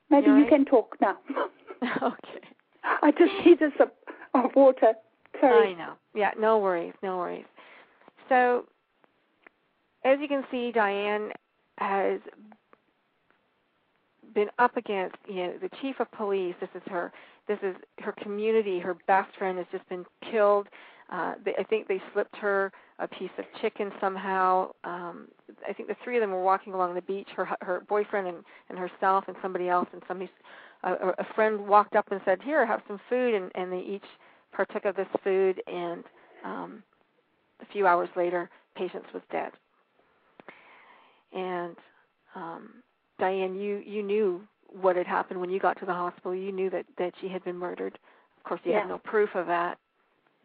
[0.10, 1.18] Maybe You you can talk now.
[2.02, 2.48] okay.
[2.84, 3.94] I just need a sip
[4.34, 4.94] of water.
[5.42, 5.74] Sorry.
[5.74, 5.94] I know.
[6.14, 7.46] Yeah, no worries, no worries.
[8.30, 8.66] So,
[10.06, 11.32] as you can see, Diane
[11.80, 12.22] has
[14.36, 16.56] been up against, you know, the chief of police.
[16.60, 17.12] This is her.
[17.48, 18.80] This is her community.
[18.80, 20.68] Her best friend has just been killed.
[21.12, 24.72] Uh, they, I think they slipped her a piece of chicken somehow.
[24.84, 25.28] Um,
[25.68, 27.28] I think the three of them were walking along the beach.
[27.36, 28.38] Her her boyfriend and
[28.70, 30.30] and herself and somebody else and somebody
[30.84, 34.04] a, a friend walked up and said, "Here, have some food," and and they each
[34.52, 36.04] partook of this food, and
[36.44, 36.84] um,
[37.62, 39.52] a few hours later, Patience was dead.
[41.34, 41.76] And
[42.36, 42.70] um,
[43.20, 44.42] Diane, you you knew
[44.82, 46.36] what had happened when you got to the hospital.
[46.36, 47.98] You knew that that she had been murdered.
[48.38, 48.82] Of course, you Yeah.
[48.82, 49.78] had no proof of that,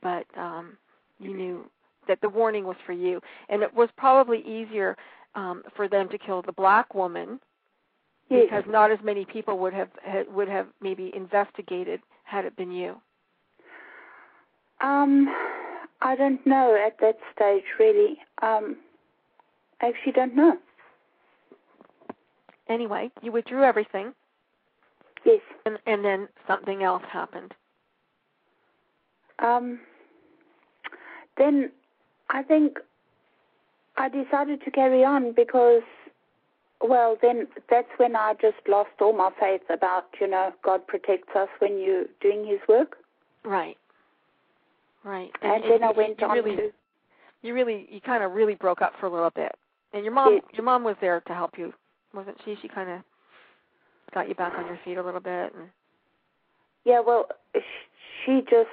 [0.01, 0.77] but um,
[1.19, 1.71] you knew
[2.07, 4.97] that the warning was for you, and it was probably easier
[5.35, 7.41] um, for them to kill the black woman
[8.29, 12.71] because not as many people would have had, would have maybe investigated had it been
[12.71, 13.01] you.
[14.81, 15.29] Um,
[16.01, 18.19] I don't know at that stage really.
[18.41, 18.77] Um,
[19.83, 20.57] I actually don't know.
[22.71, 24.15] Anyway, you withdrew everything,
[25.25, 25.41] Yes.
[25.67, 27.53] and and then something else happened.
[29.41, 29.81] Um,
[31.37, 31.73] then
[32.31, 32.79] I think
[33.97, 35.83] I decided to carry on because,
[36.81, 41.35] well, then that's when I just lost all my faith about, you know, God protects
[41.35, 42.99] us when you're doing His work.
[43.45, 43.77] Right.
[45.03, 45.31] Right.
[45.43, 46.73] And, then I you- went you on really, to,
[47.43, 49.53] You really, you kind of really broke up for a little bit,
[49.93, 50.45] and your mom, Yes.
[50.53, 51.73] your mom was there to help you,
[52.15, 52.57] wasn't she?
[52.61, 53.01] She kind of
[54.13, 55.69] got you back on your feet a little bit, and
[56.85, 57.27] yeah, well,
[58.25, 58.71] she just,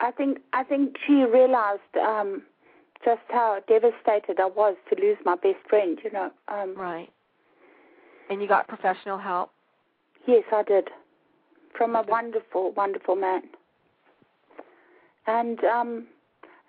[0.00, 2.42] I think, I think she realized um,
[3.04, 5.98] just how devastated I was to lose my best friend.
[6.02, 6.30] You know.
[6.48, 7.10] Um, right.
[8.30, 9.50] And you got professional help.
[10.26, 10.88] Yes, I did.
[11.76, 13.42] From a wonderful, wonderful man.
[15.26, 16.06] And um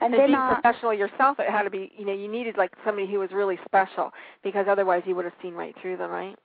[0.01, 2.71] and then being I professional yourself, it had to be, you know, you needed like
[2.85, 4.11] somebody who was really special
[4.43, 6.37] because otherwise you would have seen right through them, right?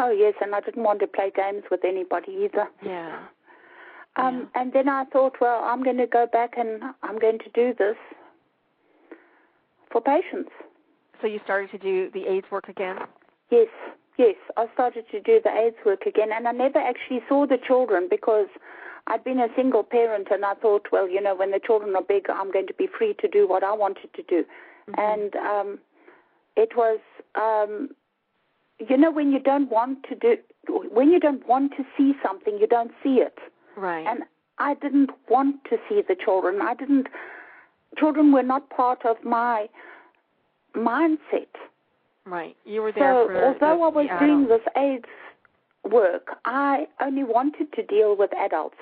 [0.00, 2.68] oh yes, and I didn't want to play games with anybody either.
[2.84, 3.20] Yeah.
[4.16, 7.50] Um and then I thought, well, I'm going to go back and I'm going to
[7.54, 7.96] do this
[9.92, 10.50] for Patience.
[11.20, 12.96] So you started to do the AIDS work again.
[13.50, 13.68] Yes,
[14.18, 14.36] yes.
[14.56, 18.08] I started to do the AIDS work again, and I never actually saw the children
[18.10, 18.48] because
[19.10, 22.02] I'd been a single parent, and I thought, well, you know, when the children are
[22.02, 24.44] big, I'm going to be free to do what I wanted to do.
[24.96, 25.78] And um,
[26.56, 27.00] it was,
[27.34, 27.90] um,
[28.88, 30.36] you know, when you don't want to do,
[30.98, 33.38] when you don't want to see something, you don't see it.
[33.76, 34.06] Right.
[34.06, 34.20] And
[34.58, 36.60] I didn't want to see the children.
[36.62, 37.08] I didn't.
[37.98, 39.68] Children were not part of my
[40.76, 41.54] mindset.
[42.26, 42.56] right.
[42.64, 44.64] You were there So for although I was doing adults.
[44.64, 45.04] this AIDS
[45.90, 48.76] work, I only wanted to deal with adults.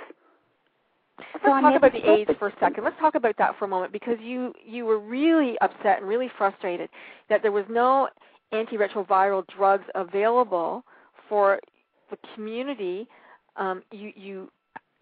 [1.18, 2.85] Let's talk about the AIDS for a second.
[2.85, 6.31] Let's talk about that for a moment because you you were really upset and really
[6.38, 6.88] frustrated
[7.28, 8.09] that there was no
[8.52, 10.85] antiretroviral drugs available
[11.28, 11.61] for
[12.11, 13.09] the community.
[13.57, 14.50] Um, you you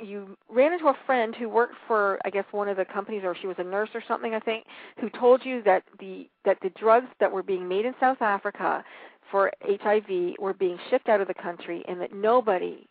[0.00, 3.35] you ran into a friend who worked for I guess one of the companies or
[3.40, 4.64] she was a nurse or something I think
[5.00, 8.85] who told you that the that the drugs that were being made in South Africa
[9.31, 12.87] for HIV were being shipped out of the country and that nobody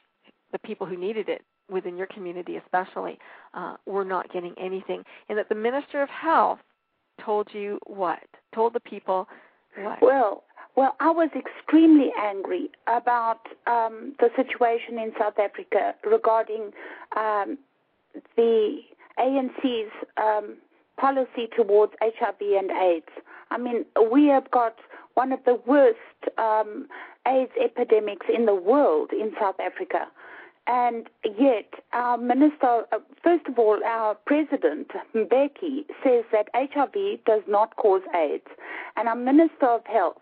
[0.52, 3.18] the people who needed it within your community especially
[3.54, 6.60] uh, were not getting anything and that the minister of health
[7.24, 8.20] told you what
[8.54, 9.28] told the people
[9.78, 10.44] what Well,
[10.76, 16.72] well, I was extremely angry about um, the situation in South Africa regarding
[17.16, 17.58] um,
[18.36, 18.80] the
[19.18, 20.58] ANC's um,
[20.98, 23.08] policy towards HIV and AIDS.
[23.52, 24.76] I mean, we have got
[25.14, 25.98] one of the worst
[26.38, 26.88] um,
[27.26, 30.08] AIDS epidemics in the world in South Africa.
[30.68, 37.44] And yet, our minister, uh, first of all, our president, Mbeki, says that HIV does
[37.48, 38.48] not cause AIDS.
[38.96, 40.18] And our minister of health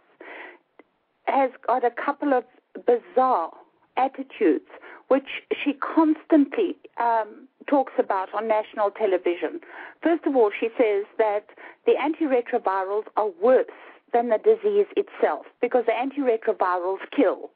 [1.26, 2.44] has got a couple of
[2.86, 3.52] bizarre
[3.96, 4.68] attitudes,
[5.08, 9.62] which she constantly um, talks about on national television.
[10.02, 11.46] First of all, she says that
[11.86, 13.68] the antiretrovirals are worse
[14.12, 17.50] than the disease itself because the antiretrovirals kill.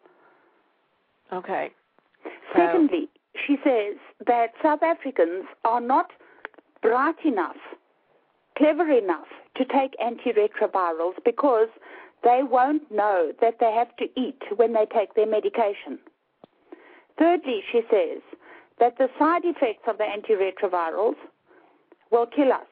[1.34, 1.72] Okay.
[2.56, 3.10] Secondly,
[3.46, 6.12] she says that South Africans are not
[6.82, 7.58] bright enough,
[8.58, 11.70] clever enough to take antiretrovirals because
[12.24, 16.00] they won't know that they have to eat when they take their medication.
[17.18, 18.22] Thirdly, she says
[18.80, 21.16] that the side effects of the antiretrovirals
[22.12, 22.68] will kill us.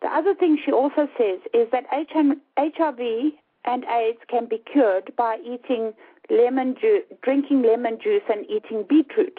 [0.00, 3.32] The other thing she also says is that HIV
[3.64, 5.92] and AIDS can be cured by eating
[6.32, 9.38] lemon juice, drinking lemon juice, and eating beetroot.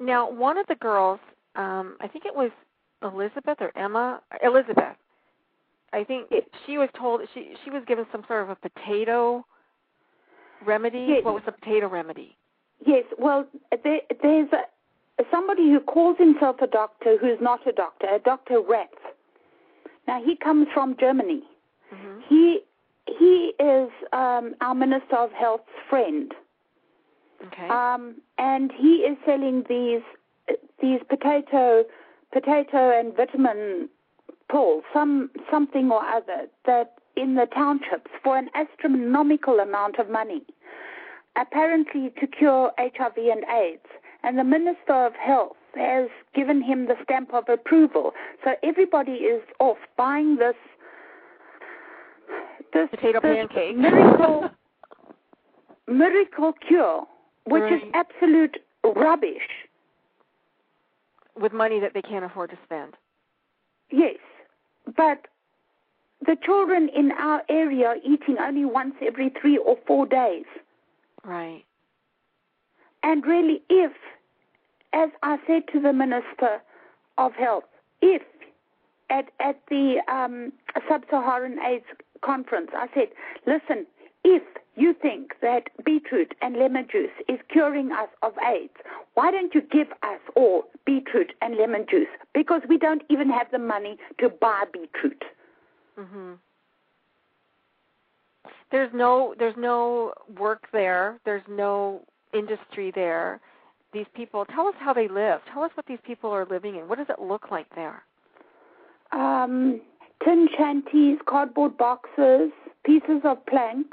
[0.00, 1.20] now, one of the girls,
[1.54, 2.50] um, I think it was
[3.02, 4.96] Elizabeth or Emma, Elizabeth.
[5.92, 6.42] I think Yes.
[6.66, 9.44] she was told she she was given some sort of a potato
[10.64, 11.04] remedy.
[11.08, 11.24] Yes.
[11.24, 12.36] What was the potato remedy?
[12.84, 13.46] Yes, well,
[13.84, 14.62] there, there's a,
[15.30, 18.60] somebody who calls himself a doctor who's not a doctor, a Dr.
[18.60, 18.88] Rath.
[20.08, 21.42] Now, he comes from Germany.
[21.90, 22.60] hmm He
[23.18, 26.32] he is um, our Minister of Health's friend,
[27.46, 27.68] Okay.
[27.68, 30.02] um, and he is selling these
[30.80, 31.84] these potato
[32.32, 33.88] potato and vitamin
[34.50, 40.42] pills, some something or other, that in the townships for an astronomical amount of money,
[41.36, 43.86] apparently to cure HIV and AIDS.
[44.24, 48.12] And the Minister of Health has given him the stamp of approval.
[48.44, 50.54] So everybody is off buying this
[52.72, 53.76] this, Potato this pancake.
[53.76, 54.50] miracle
[55.88, 57.04] miracle cure,
[57.46, 59.48] which is absolute rubbish.
[61.38, 62.94] With money that they can't afford to spend.
[63.90, 64.16] Yes,
[64.96, 65.26] but
[66.24, 70.44] the children in our area are eating only once every three or four days.
[71.24, 71.64] Right.
[73.02, 73.92] And really, if,
[74.92, 76.62] as I said to the Minister
[77.18, 77.64] of Health,
[78.00, 78.22] if
[79.10, 80.52] at, at the um,
[80.88, 81.84] Sub Saharan AIDS
[82.22, 83.08] conference, I said,
[83.46, 83.86] listen,
[84.24, 84.42] if
[84.76, 88.72] you think that beetroot and lemon juice is curing us of AIDS,
[89.14, 92.08] why don't you give us all beetroot and lemon juice?
[92.32, 95.24] Because we don't even have the money to buy beetroot.
[95.98, 96.38] Mhm.
[98.70, 101.18] There's no there's no work there.
[101.24, 102.02] There's no
[102.32, 103.40] industry there.
[103.92, 105.42] These people tell us how they live.
[105.52, 106.88] Tell us what these people are living in.
[106.88, 108.02] What does it look like there?
[109.12, 109.78] um,
[110.24, 112.50] tin shanties, cardboard boxes,
[112.84, 113.86] pieces of plank.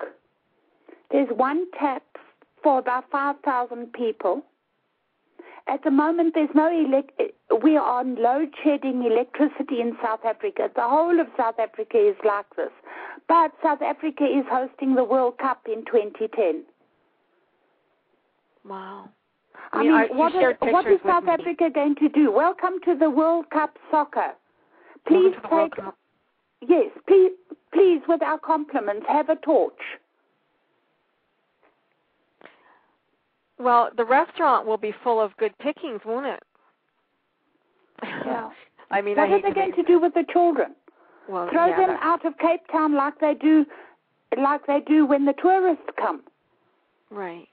[1.12, 2.04] There's one tap
[2.64, 4.44] for about 5,000 people.
[5.68, 6.70] At the moment, there's no
[7.64, 10.70] we are on load shedding electricity in South Africa.
[10.76, 12.72] The whole of South Africa is like this.
[13.28, 16.64] But South Africa is hosting the World Cup in 2010.
[18.68, 19.10] Wow.
[19.72, 21.34] I mean, mean, I- you what is, pictures is South me.
[21.34, 22.32] Africa going to do?
[22.32, 24.34] Welcome to the World Cup soccer.
[25.08, 25.74] Please take.
[26.68, 27.32] Yes, please,
[27.74, 29.74] please, with our compliments, have a torch.
[33.58, 36.44] Well, the restaurant will be full of good pickings, won't it?
[38.04, 38.50] Yeah.
[38.92, 40.76] I mean, what I are they to going make- to do with the children?
[41.28, 43.66] well, Throw yeah, them that- out of Cape Town like they do,
[44.42, 46.24] like they do when the tourists come.
[47.12, 47.48] Right.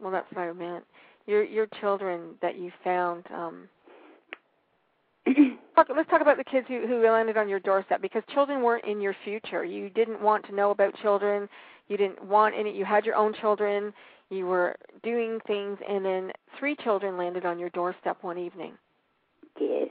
[0.00, 0.84] Well, that's what I meant.
[1.26, 3.24] Your your children that you found.
[3.34, 3.68] Um,
[5.76, 8.84] talk, let's talk about the kids who who landed on your doorstep because children weren't
[8.84, 9.64] in your future.
[9.64, 11.48] You didn't want to know about children.
[11.88, 12.76] You didn't want any.
[12.76, 13.92] You had your own children.
[14.30, 14.74] You were
[15.04, 18.72] doing things, and then three children landed on your doorstep one evening.
[19.60, 19.90] yes,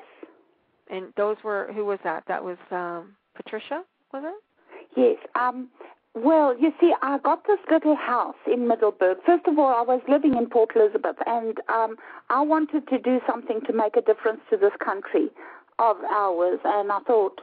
[0.90, 2.24] And those were who was that?
[2.28, 4.98] That was um, Patricia, was it?
[4.98, 5.18] yes.
[5.40, 5.70] Um,
[6.16, 9.18] well, you see, I got this little house in Middelburg.
[9.26, 11.98] First of all, I was living in Port Elizabeth, and um,
[12.30, 15.28] I wanted to do something to make a difference to this country
[15.80, 16.60] of ours.
[16.64, 17.42] And I thought,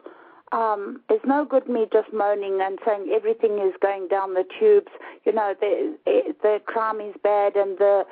[0.53, 4.93] um, it's no good me just moaning and saying everything is going down the tubes.
[5.25, 5.97] You know, the
[6.43, 8.05] the crime is bad and the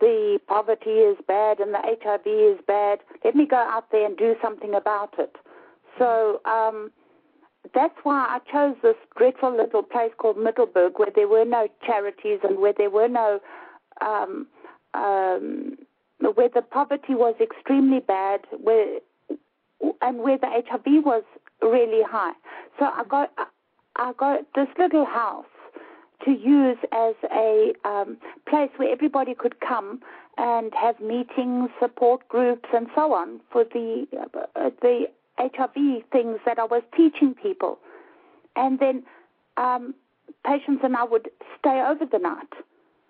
[0.00, 3.00] the poverty is bad and the HIV is bad.
[3.24, 5.36] Let me go out there and do something about it.
[5.98, 6.90] So um,
[7.74, 12.40] that's why I chose this dreadful little place called Middelburg, where there were no charities
[12.42, 13.40] and where there were no
[14.00, 14.46] um,
[14.94, 15.76] um,
[16.34, 19.00] where the poverty was extremely bad, where
[20.00, 21.24] and where the HIV was
[21.60, 22.32] really high.
[22.78, 23.30] So I got
[23.96, 25.44] I got this little house
[26.24, 28.16] to use as a um,
[28.48, 30.00] place where everybody could come
[30.38, 34.06] and have meetings, support groups, and so on for the
[34.56, 35.06] uh, the
[35.38, 37.78] HIV things that I was teaching people,
[38.56, 39.02] and then
[39.56, 39.94] um,
[40.46, 42.52] Patience and I would stay over the night.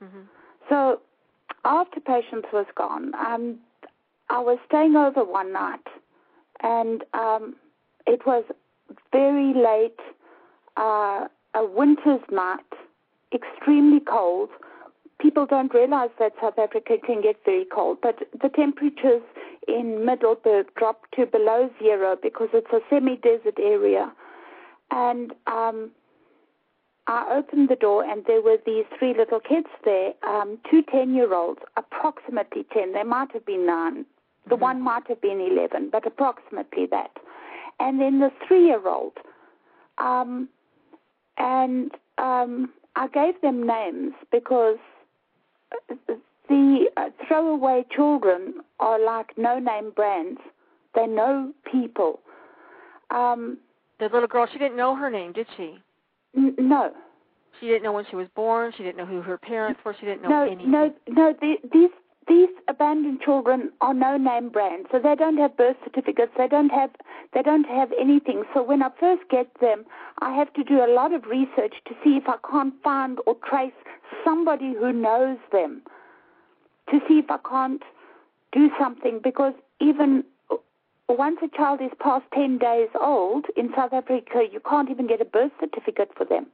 [0.00, 0.22] hmm
[0.68, 1.00] So
[1.64, 3.58] after Patience was gone, um,
[4.30, 5.86] I was staying over one night,
[6.62, 7.56] and um,
[8.06, 8.44] it was
[9.12, 9.98] very late,
[10.76, 12.60] uh, a winter's night,
[13.34, 14.48] extremely cold.
[15.20, 19.22] People don't realize that South Africa can get very cold, but the temperatures
[19.68, 24.12] in Middelburg dropped to below zero because it's a semi-desert area.
[24.90, 25.90] And um,
[27.06, 31.14] I opened the door, and there were these three little kids there, um, two 10
[31.14, 32.92] year olds, approximately 10.
[32.92, 34.04] They might have been 9.
[34.49, 34.62] The Mm-hmm.
[34.62, 37.11] one might have been 11, but approximately that.
[37.80, 39.12] And then the three year old.
[39.99, 40.49] Um,
[41.38, 44.78] and um, I gave them names because
[46.49, 50.40] the uh, throwaway children are like no name brands,
[50.95, 52.20] they know people.
[53.11, 53.59] Um,
[53.99, 55.78] The little girl, she didn't know her name, did she?
[56.36, 56.93] n- no.
[57.61, 58.72] She didn't know when she was born.
[58.76, 59.95] She didn't know who her parents were.
[60.01, 60.70] She didn't know no, anything.
[60.70, 61.34] no, no.
[61.40, 61.90] The, these
[62.28, 66.32] these abandoned children are no name brands, so they don't have birth certificates.
[66.36, 66.90] They don't have
[67.34, 68.44] they don't have anything.
[68.54, 69.84] So when I first get them,
[70.20, 73.36] I have to do a lot of research to see if I can't find or
[73.48, 73.72] trace
[74.24, 75.82] somebody who knows them,
[76.90, 77.82] to see if I can't
[78.52, 80.24] do something because even
[81.08, 85.20] once a child is past 10 days old in South Africa, you can't even get
[85.20, 86.46] a birth certificate for them.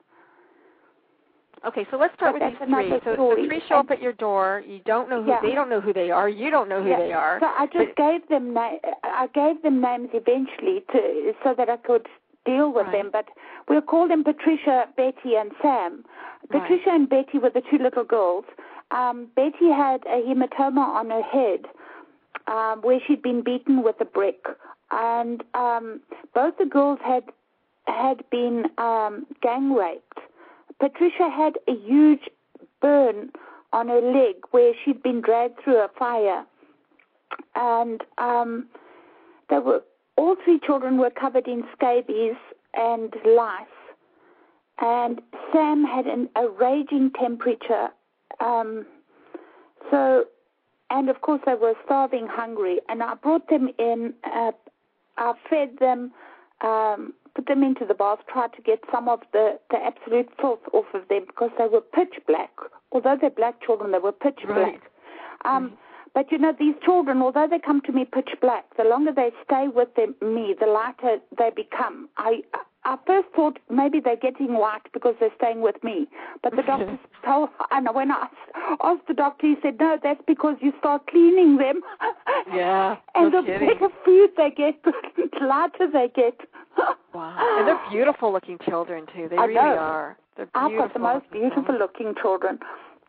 [1.66, 2.90] Okay, so let's start But with these three.
[3.04, 4.62] So the three show up at your door.
[4.66, 5.40] You don't know who Yeah.
[5.42, 6.28] they don't know who they are.
[6.28, 6.98] You don't know who Yeah.
[6.98, 7.40] they are.
[7.40, 11.68] So I just But- gave them na- I gave them names eventually to so that
[11.68, 12.06] I could
[12.44, 12.92] deal with Right.
[12.92, 13.10] them.
[13.10, 13.28] But
[13.68, 16.04] we'll call them Patricia, Betty, and Sam.
[16.50, 16.62] Right.
[16.62, 18.44] Patricia and Betty were the two little girls.
[18.90, 21.66] Um, Betty had a hematoma on her head
[22.46, 24.46] um, where she'd been beaten with a brick,
[24.90, 26.00] and um,
[26.34, 27.24] both the girls had
[27.86, 30.18] had been um, gang raped.
[30.80, 32.28] Patricia had a huge
[32.80, 33.30] burn
[33.72, 36.44] on her leg where she'd been dragged through a fire,
[37.54, 38.66] and um,
[39.50, 39.82] they were
[40.16, 42.36] all three children were covered in scabies
[42.74, 43.66] and lice,
[44.80, 45.20] and
[45.52, 47.88] Sam had an, a raging temperature.
[48.40, 48.86] Um,
[49.90, 50.24] so,
[50.90, 54.14] and of course they were starving, hungry, and I brought them in.
[54.24, 54.52] Uh,
[55.16, 56.12] I fed them,
[56.60, 60.58] um, put them into the bath, tried to get some of the, the absolute filth
[60.72, 62.50] off of them because they were pitch black.
[62.90, 64.80] Although they're black children, they were pitch Right.
[64.80, 64.90] black.
[65.44, 65.78] Um,
[66.14, 69.30] But you know, these children, although they come to me pitch black, the longer they
[69.44, 72.08] stay with them, me, the lighter they become.
[72.16, 72.42] I,
[72.84, 76.08] I first thought maybe they're getting white because they're staying with me,
[76.42, 78.26] but the doctor told, and when I
[78.82, 81.82] asked the doctor, he said, no, that's because you start cleaning them.
[82.52, 83.68] Yeah, and no the kidding.
[83.68, 86.40] better food they get, the lighter they get.
[87.14, 87.56] Wow.
[87.58, 89.28] And they're beautiful looking children too.
[89.28, 89.78] They I really know.
[89.78, 90.18] are.
[90.36, 92.58] They're I've got the most beautiful looking children.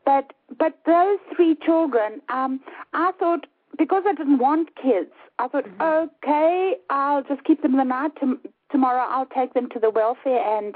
[0.06, 2.60] But but those three children, um,
[2.94, 3.46] I thought
[3.78, 5.82] because I didn't want kids, I thought, Mm-hmm.
[6.28, 8.12] okay, I'll just keep them the night.
[8.20, 8.40] Tom-
[8.72, 10.76] tomorrow I'll take them to the welfare and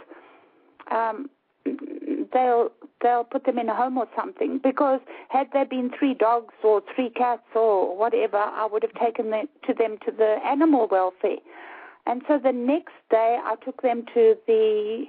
[0.91, 1.29] um,
[2.33, 2.71] they'll
[3.01, 4.59] they'll put them in a home or something.
[4.63, 9.31] Because had there been three dogs or three cats or whatever, I would have taken
[9.31, 11.37] them to them to the animal welfare.
[12.05, 15.05] And so the next day, I took them to the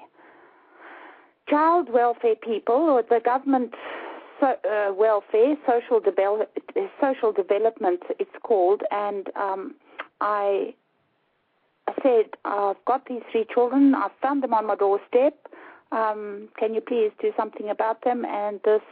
[1.49, 3.75] child welfare people or the government
[4.41, 6.01] so, uh, welfare, social,
[7.01, 9.75] social development, it's called, and um,
[10.21, 10.75] I
[12.03, 15.35] said, I've got these three children, I've found them on my doorstep,
[15.93, 18.25] um, can you please do something about them?
[18.25, 18.83] And this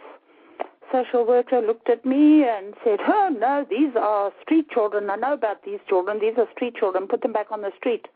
[0.93, 5.33] social worker looked at me and said, oh no, these are street children, I know
[5.33, 8.07] about these children, these are street children, put them back on the street.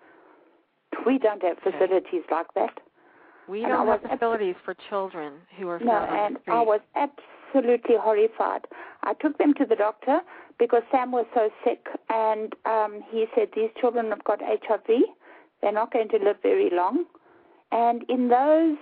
[1.07, 1.71] We don't have Okay.
[1.73, 2.79] facilities like that.
[3.49, 6.39] We And don't have facilities for children who are No, and.
[6.49, 8.67] I was absolutely horrified.
[9.03, 10.21] I took them to the doctor
[10.59, 14.89] because Sam was so sick, and um, he said these children have got HIV.
[15.63, 17.05] They're not going to live very long.
[17.73, 18.77] And in those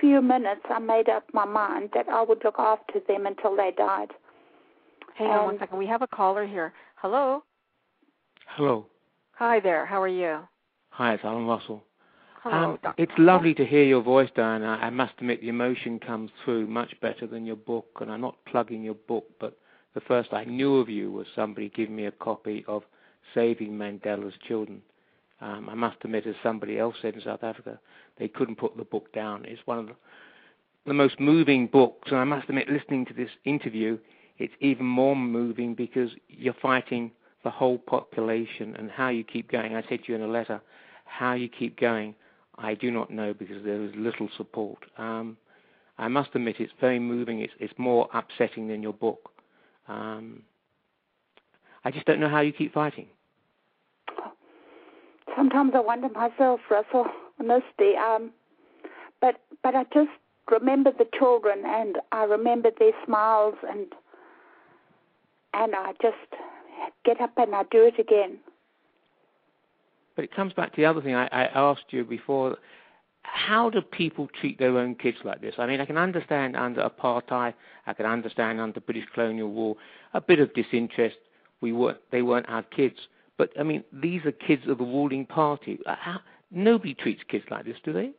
[0.00, 3.72] few minutes, I made up my mind that I would look after them until they
[3.76, 4.12] died.
[5.14, 5.78] Hang on one and- second.
[5.78, 6.72] We have a caller here.
[6.96, 7.42] Hello.
[8.48, 8.86] Hello.
[9.32, 9.84] Hi there.
[9.86, 10.40] How are you?
[10.90, 11.82] Hi, it's Alan Russell.
[12.42, 13.02] Hello, Um, Dr.
[13.02, 14.78] it's lovely to hear your voice, Diana.
[14.80, 18.42] I must admit the emotion comes through much better than your book, and I'm not
[18.44, 19.58] plugging your book, but
[19.94, 22.84] the first I knew of you was somebody giving me a copy of
[23.34, 24.82] Saving Mandela's Children.
[25.40, 27.78] Um, I must admit, as somebody else said in South Africa,
[28.18, 29.44] they couldn't put the book down.
[29.44, 29.94] It's one of the,
[30.86, 33.98] the most moving books, and I must admit, listening to this interview,
[34.38, 37.10] it's even more moving because you're fighting
[37.44, 39.76] the whole population and how you keep going.
[39.76, 40.60] I said to you in a letter,
[41.04, 42.14] how you keep going,
[42.58, 44.78] I do not know because there is little support.
[44.96, 45.36] Um,
[45.98, 47.40] I must admit it's very moving.
[47.40, 49.30] It's, it's more upsetting than your book.
[49.88, 50.42] Um,
[51.84, 53.06] I just don't know how you keep fighting.
[55.36, 57.06] Sometimes I wonder myself, Russell,
[57.38, 57.94] honestly.
[57.96, 58.30] Um,
[59.20, 60.10] but but I just
[60.50, 63.86] remember the children, and I remember their smiles, and
[65.54, 66.16] and I just
[67.04, 68.38] get up and I do it again.
[70.14, 72.56] But it comes back to the other thing I, I asked you before.
[73.22, 75.54] How do people treat their own kids like this?
[75.58, 77.54] I mean, I can understand under apartheid,
[77.86, 79.78] I can understand under British colonial rule,
[80.14, 81.16] a bit of disinterest.
[81.60, 82.96] We weren't, they weren't our kids.
[83.38, 85.78] But I mean, these are kids of the ruling party.
[85.86, 86.20] Uh, how,
[86.50, 88.12] nobody treats kids like this, do they?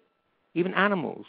[0.54, 1.26] Even animals.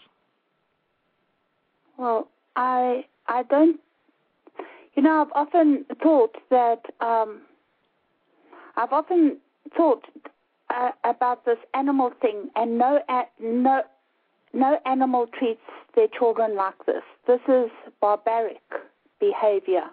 [1.96, 3.80] Well, I I don't.
[4.94, 7.42] You know, I've often thought that um,
[8.76, 9.38] I've often
[9.76, 10.04] thought
[10.70, 13.00] uh, about this animal thing, and no
[13.40, 13.82] no
[14.52, 15.60] no animal treats
[15.94, 17.02] their children like this.
[17.26, 17.70] This is
[18.00, 18.62] barbaric
[19.20, 19.84] behavior.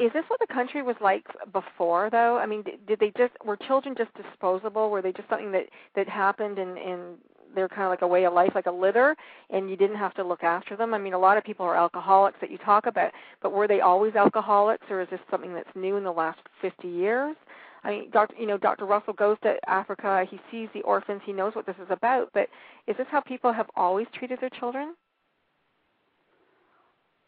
[0.00, 2.38] Is this what the country was like before, though?
[2.38, 4.88] I mean, did, they just were children just disposable?
[4.90, 7.18] Were they just something that that happened and and
[7.54, 9.14] they're kind of like a way of life, like a litter,
[9.50, 10.94] and you didn't have to look after them?
[10.94, 13.80] I mean, a lot of people are alcoholics that you talk about, but were they
[13.80, 17.36] always alcoholics, or is this something that's new in the last 50 years?
[17.84, 18.36] I mean, Dr.
[18.38, 18.86] You know, Dr.
[18.86, 20.24] Russell goes to Africa.
[20.30, 21.20] He sees the orphans.
[21.26, 22.30] He knows what this is about.
[22.32, 22.48] But
[22.86, 24.94] is this how people have always treated their children?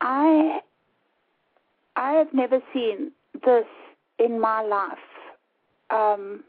[0.01, 0.61] I
[1.97, 3.13] I have never seen
[3.45, 3.67] this
[4.19, 4.99] in my life.
[5.91, 6.45] Um,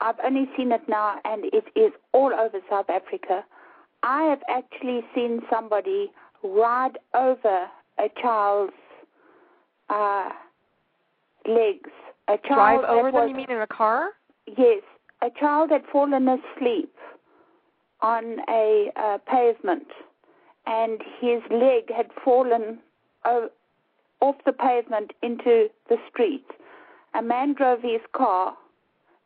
[0.00, 3.44] I've only seen it now, and it is all over South Africa.
[4.02, 6.10] I have actually seen somebody
[6.42, 7.66] ride over
[7.98, 8.72] a child's
[9.88, 10.30] uh,
[11.46, 11.90] legs.
[12.28, 13.14] A child Drive over them?
[13.14, 14.10] Was, you mean in a car?
[14.46, 14.82] Yes,
[15.22, 16.94] a child had fallen asleep
[18.00, 19.88] on a uh, pavement,
[20.66, 22.78] and his leg had fallen
[24.20, 26.46] off the pavement into the street.
[27.14, 28.56] A man drove his car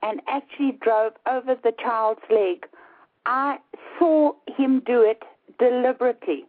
[0.03, 2.67] and actually drove over the child's leg.
[3.27, 3.59] I
[3.99, 5.23] saw him do it
[5.59, 6.45] deliberately.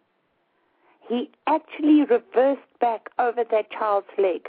[1.07, 4.47] He actually reversed back over that child's leg.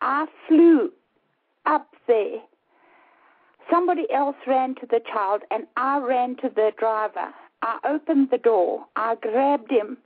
[0.00, 0.92] I flew
[1.64, 2.38] up there.
[3.70, 7.32] Somebody else ran to the child, and I ran to the driver.
[7.62, 8.86] I opened the door.
[8.94, 9.98] I grabbed him.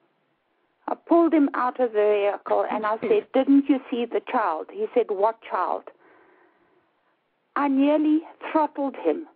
[0.90, 4.66] I pulled him out of the vehicle, and I said, Didn't you see the child?
[4.72, 5.84] He said, What child?
[7.56, 9.26] I nearly throttled him.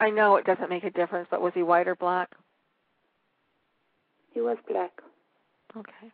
[0.00, 2.30] I know it doesn't make a difference, but was he white or black?
[4.32, 4.90] He was black.
[5.76, 6.10] Okay.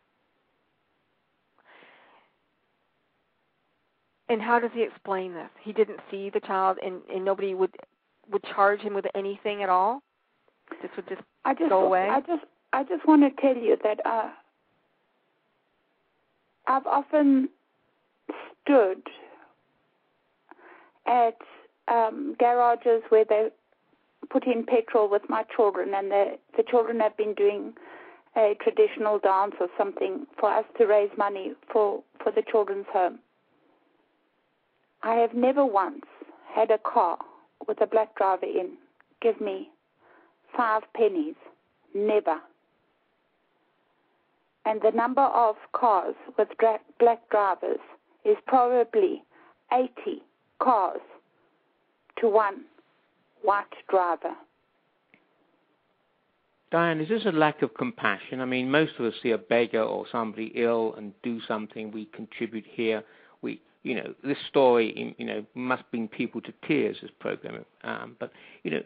[4.29, 5.49] And how does he explain this?
[5.61, 7.75] He didn't see the child, and, and nobody would
[8.31, 10.01] would charge him with anything at all.
[10.81, 12.09] This would just, I just go away.
[12.09, 12.43] I just
[12.73, 14.29] I just want to tell you that uh,
[16.67, 17.49] I've often
[18.63, 19.01] stood
[21.05, 21.37] at
[21.87, 23.49] um, garages where they
[24.29, 27.73] put in petrol with my children, and the the children have been doing
[28.35, 33.19] a traditional dance or something for us to raise money for for the children's home.
[35.03, 36.05] I have never once
[36.53, 37.17] had a car
[37.67, 38.77] with a black driver in
[39.21, 39.70] give me
[40.55, 41.35] five pennies.
[41.93, 42.39] Never.
[44.65, 46.49] And the number of cars with
[46.99, 47.79] black drivers
[48.23, 49.23] is probably
[49.73, 50.21] 80
[50.59, 51.01] cars
[52.19, 52.65] to one
[53.41, 54.35] white driver.
[56.71, 58.39] Diane, is this a lack of compassion?
[58.39, 61.91] I mean, most of us see a beggar or somebody ill and do something.
[61.91, 63.03] We contribute here.
[63.41, 66.97] We, you know, this story, you know, must bring people to tears.
[67.01, 68.31] This program, um, but
[68.63, 68.81] you know,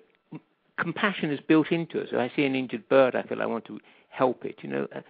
[0.78, 2.10] compassion is built into us.
[2.12, 4.60] If I see an injured bird, I feel I want to help it.
[4.62, 5.02] You know, uh,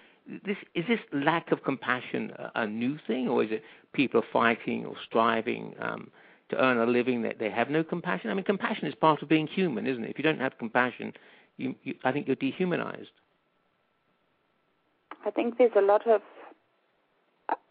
[0.46, 3.64] this is this lack of compassion a, a, new thing, or is it
[3.94, 6.10] people fighting or striving um,
[6.50, 8.30] to earn a living that they have no compassion?
[8.30, 10.10] I mean, compassion is part of being human, isn't it?
[10.10, 11.14] If you don't have compassion,
[11.58, 13.12] you, you, I think you're dehumanized.
[15.26, 16.22] I think there's a lot of.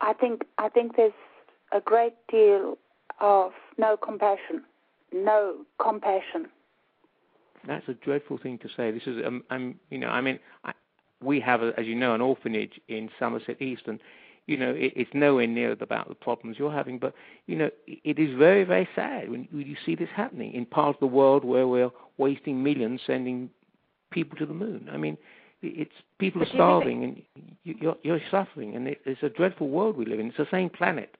[0.00, 1.12] I think I think there's
[1.72, 2.78] a great deal
[3.20, 4.62] of no compassion,
[5.12, 6.48] no compassion.
[7.66, 8.90] That's a dreadful thing to say.
[8.90, 10.72] This is, um, I'm, you know, I mean, I,
[11.22, 14.00] we have, a, as you know, an orphanage in Somerset East, and
[14.46, 16.98] you know, it, it's nowhere near about the problems you're having.
[16.98, 17.14] But
[17.46, 20.96] you know, it is very, very sad when, when you see this happening in parts
[20.96, 23.48] of the world where we're wasting millions sending
[24.10, 24.88] people to the moon.
[24.92, 25.16] I mean,
[25.62, 27.22] it's people are starving and
[27.64, 30.26] you're, you're suffering, and it, it's a dreadful world we live in.
[30.28, 31.16] It's the same planet.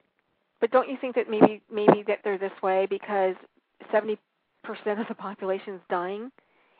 [0.61, 3.35] But don't you think that maybe maybe that they're this way because
[3.91, 4.17] seventy
[4.65, 6.31] percent of the population is dying,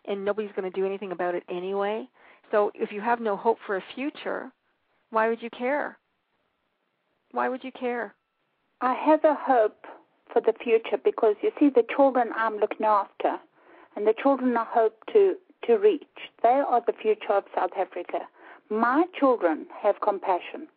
[0.06, 2.08] and nobody's going to do anything about it anyway?
[2.52, 4.52] So if you have no hope for a future,
[5.10, 5.98] why would you care?
[7.32, 8.14] Why would you care?
[8.82, 9.86] I have a hope
[10.32, 13.38] for the future because you see, the children I'm looking after
[13.96, 16.04] and the children I hope to, to reach,
[16.44, 18.20] they are the future of South Africa.
[18.70, 20.68] My children have compassion.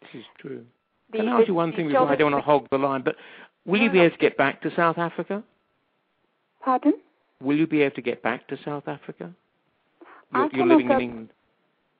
[0.00, 0.64] This is true.
[1.12, 2.78] The, Can I ask the- you one thing before I don't want to hog the
[2.78, 3.16] line, but
[3.66, 5.42] will you be able to get back to South Africa?
[6.64, 6.94] Pardon?
[7.42, 9.30] Will you be able to get back to South Africa?
[10.32, 11.28] I You're, you're cannot living go- in England.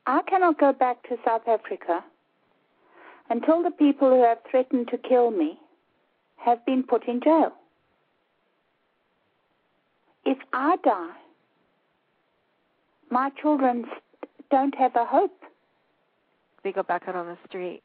[0.07, 2.03] I cannot go back to South Africa
[3.31, 5.59] until the people who have threatened to kill me
[6.37, 7.53] have been put in jail.
[10.25, 11.11] If I die,
[13.11, 13.85] my children
[14.51, 15.33] don't have a hope.
[16.65, 17.83] they go back out on the street.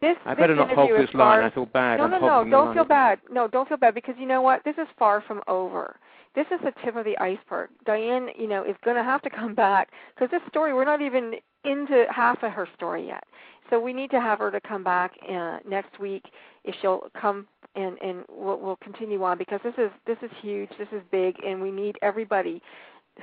[0.00, 1.42] This I this better not hog interview is this line.
[1.42, 1.98] I feel bad.
[1.98, 2.48] No, no, no.
[2.48, 3.18] Don't feel bad.
[3.30, 4.62] No, don't feel bad because you know what?
[4.64, 5.96] This is far from over.
[6.34, 7.70] This is the tip of the iceberg.
[7.84, 11.02] Diane, you know, is going to have to come back because this story, we're not
[11.02, 11.34] even
[11.64, 13.24] into half of her story yet.
[13.70, 16.24] So we need to have her to come back uh, next week
[16.64, 20.70] if she'll come and and we'll, we'll continue on because this is this is huge.
[20.78, 22.62] This is big, and we need everybody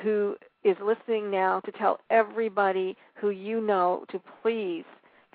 [0.04, 4.84] who is listening now to tell everybody who you know to please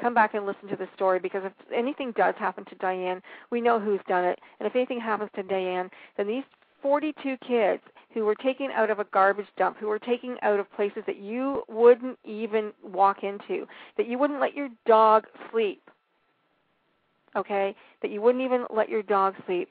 [0.00, 3.60] come back and listen to the story because if anything does happen to Diane, we
[3.60, 4.38] know who's done it.
[4.58, 6.44] And if anything happens to Diane, then these
[6.82, 7.82] 42 kids
[8.14, 11.18] who were taken out of a garbage dump, who were taken out of places that
[11.18, 15.82] you wouldn't even walk into, that you wouldn't let your dog sleep,
[17.36, 19.68] okay, that you wouldn't even let your dog sleep,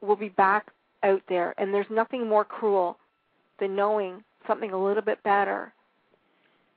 [0.00, 0.70] will be back
[1.02, 1.54] out there.
[1.58, 2.98] And there's nothing more cruel
[3.60, 5.74] than knowing something a little bit better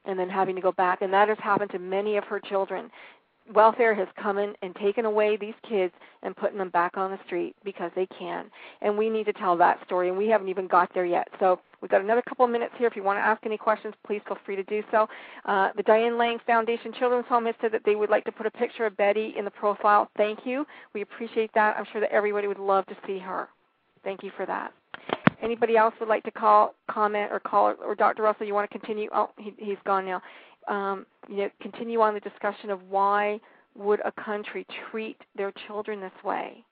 [0.05, 1.01] and then having to go back.
[1.01, 2.89] And that has happened to many of her children.
[3.53, 5.93] Welfare has come in and taken away these kids
[6.23, 8.45] and putting them back on the street because they can.
[8.81, 11.27] And we need to tell that story, and we haven't even got there yet.
[11.39, 12.87] So we've got another couple of minutes here.
[12.87, 15.09] If you want to ask any questions, please feel free to do so.
[15.45, 18.45] Uh, the Diane Lang Foundation Children's Home has said that they would like to put
[18.45, 20.09] a picture of Betty in the profile.
[20.15, 20.65] Thank you.
[20.93, 21.75] We appreciate that.
[21.77, 23.49] I'm sure that everybody would love to see her.
[24.03, 24.71] Thank you for that.
[25.41, 28.23] Anybody else would like to call, comment, or call, or Dr.
[28.23, 29.09] Russell, you want to continue?
[29.13, 30.21] Oh, he, he's gone now.
[30.67, 33.39] Um, you know, continue on the discussion of why
[33.75, 36.63] would a country treat their children this way?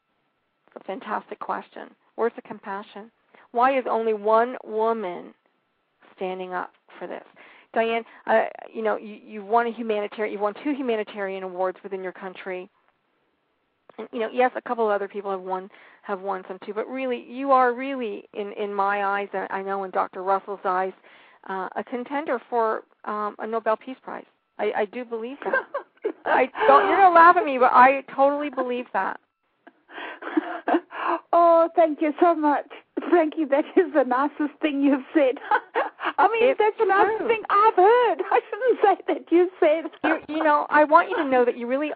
[0.67, 1.89] It's a fantastic question.
[2.15, 3.09] Where's the compassion?
[3.51, 5.33] Why is only one woman
[6.15, 7.23] standing up for this?
[7.73, 12.03] Diane, uh, you know, you, you've won a humanitarian, you've won two humanitarian awards within
[12.03, 12.69] your country.
[13.99, 15.69] And, you know, yes, a couple of other people have won
[16.03, 19.61] have won some too, but really, you are really, in in my eyes, and I
[19.61, 20.23] know in Dr.
[20.23, 20.93] Russell's eyes,
[21.49, 24.25] uh, a contender for um, a Nobel Peace Prize.
[24.57, 25.65] I, I do believe that.
[26.25, 26.87] I don't.
[26.87, 29.19] You're gonna laugh at me, but I totally believe that.
[31.33, 32.67] oh, thank you so much.
[33.09, 35.35] Frankie, that is the nicest thing you've said.
[36.19, 37.27] I mean, It's that's the nicest true.
[37.27, 38.15] thing I've heard.
[38.31, 39.83] I shouldn't say that you said.
[40.03, 41.91] You, you know, I want you to know that you really,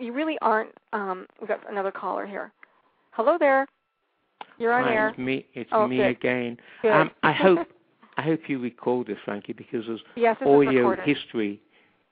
[0.00, 0.70] you really aren't.
[0.92, 2.52] Um, we've got another caller here.
[3.10, 3.66] Hello there.
[4.58, 5.08] You're on Hi, air.
[5.10, 5.46] It's me.
[5.54, 6.06] It's Oh, me good.
[6.06, 6.56] again.
[6.82, 6.92] Good.
[6.92, 7.68] Um, I hope
[8.16, 11.04] I hope you recall this, Frankie, because as yes, this is audio recorded.
[11.16, 11.60] history,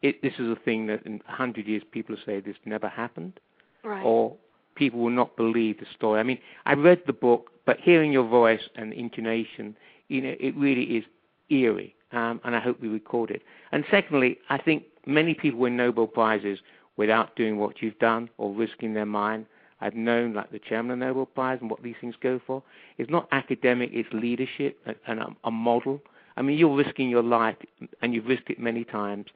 [0.02, 3.40] it, this is a thing that in a hundred years people say this never happened,
[3.82, 4.04] right.
[4.04, 4.36] or
[4.74, 6.20] people will not believe the story.
[6.20, 9.74] I mean, I read the book, but hearing your voice and intonation,
[10.08, 11.04] you know, it really is
[11.54, 13.42] eerie, um, and I hope we record it.
[13.72, 16.58] And secondly, I think many people win Nobel prizes
[16.96, 19.46] without doing what you've done or risking their mind.
[19.80, 22.62] I've known, like the chairman of the Nobel Prize, and what these things go for.
[22.98, 26.00] It's not academic; it's leadership and- and a, a model.
[26.36, 27.56] I mean, you're risking your life,
[28.00, 29.26] and you've risked it many times.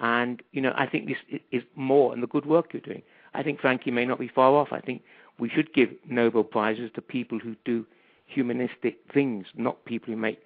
[0.00, 3.02] And you know, I think this is more in the good work you're doing.
[3.34, 4.68] I think Frankie may not be far off.
[4.72, 5.02] I think
[5.38, 7.84] we should give Nobel prizes to people who do
[8.26, 10.38] humanistic things, not people who make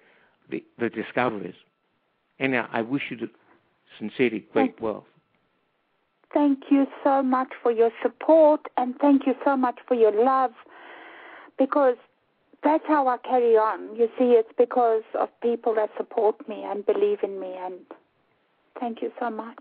[0.51, 1.55] the, the discoveries.
[2.39, 3.29] And I I wish you the
[3.99, 5.05] sincerely great wealth.
[6.33, 10.51] Thank you so much for your support and thank you so much for your love
[11.57, 11.97] because
[12.63, 13.95] that's how I carry on.
[13.95, 17.75] You see, it's because of people that support me and believe in me and
[18.79, 19.59] thank you so much.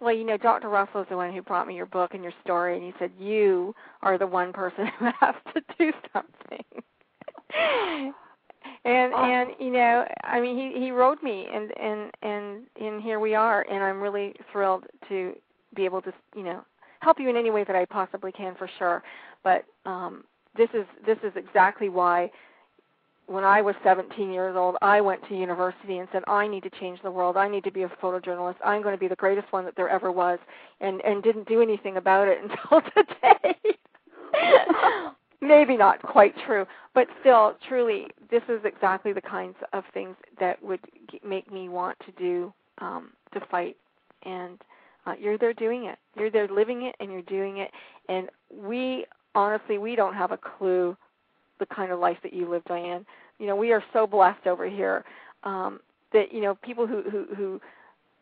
[0.00, 0.68] Well, you know, Dr.
[0.68, 3.12] Russell is the one who brought me your book and your story, and he said
[3.18, 6.64] you are the one person who has to do something.
[8.84, 9.24] and Oh.
[9.24, 13.34] and you know, I mean, he he wrote me, and and and and here we
[13.34, 15.36] are, and I'm really thrilled to
[15.74, 16.64] be able to, you know,
[17.00, 19.02] help you in any way that I possibly can, for sure.
[19.44, 20.24] But um,
[20.56, 22.30] this is this is exactly why
[23.26, 26.70] when I was 17 years old, I went to university and said, I need to
[26.80, 27.36] change the world.
[27.36, 28.56] I need to be a photojournalist.
[28.64, 30.38] I'm going to be the greatest one that there ever was,
[30.80, 33.56] and and didn't do anything about it until today.
[35.42, 36.64] maybe not quite true,
[36.94, 40.80] but still, truly, this is exactly the kinds of things that would
[41.26, 43.76] make me want to do um, to fight.
[44.24, 44.58] And
[45.04, 45.98] uh, you're there doing it.
[46.16, 47.70] You're there living it, and you're doing it.
[48.08, 50.96] And we honestly, we don't have a clue
[51.58, 53.04] the kind of life that you live, Diane.
[53.38, 55.04] You know, we are so blessed over here
[55.44, 55.80] um,
[56.12, 57.60] that you know people who who who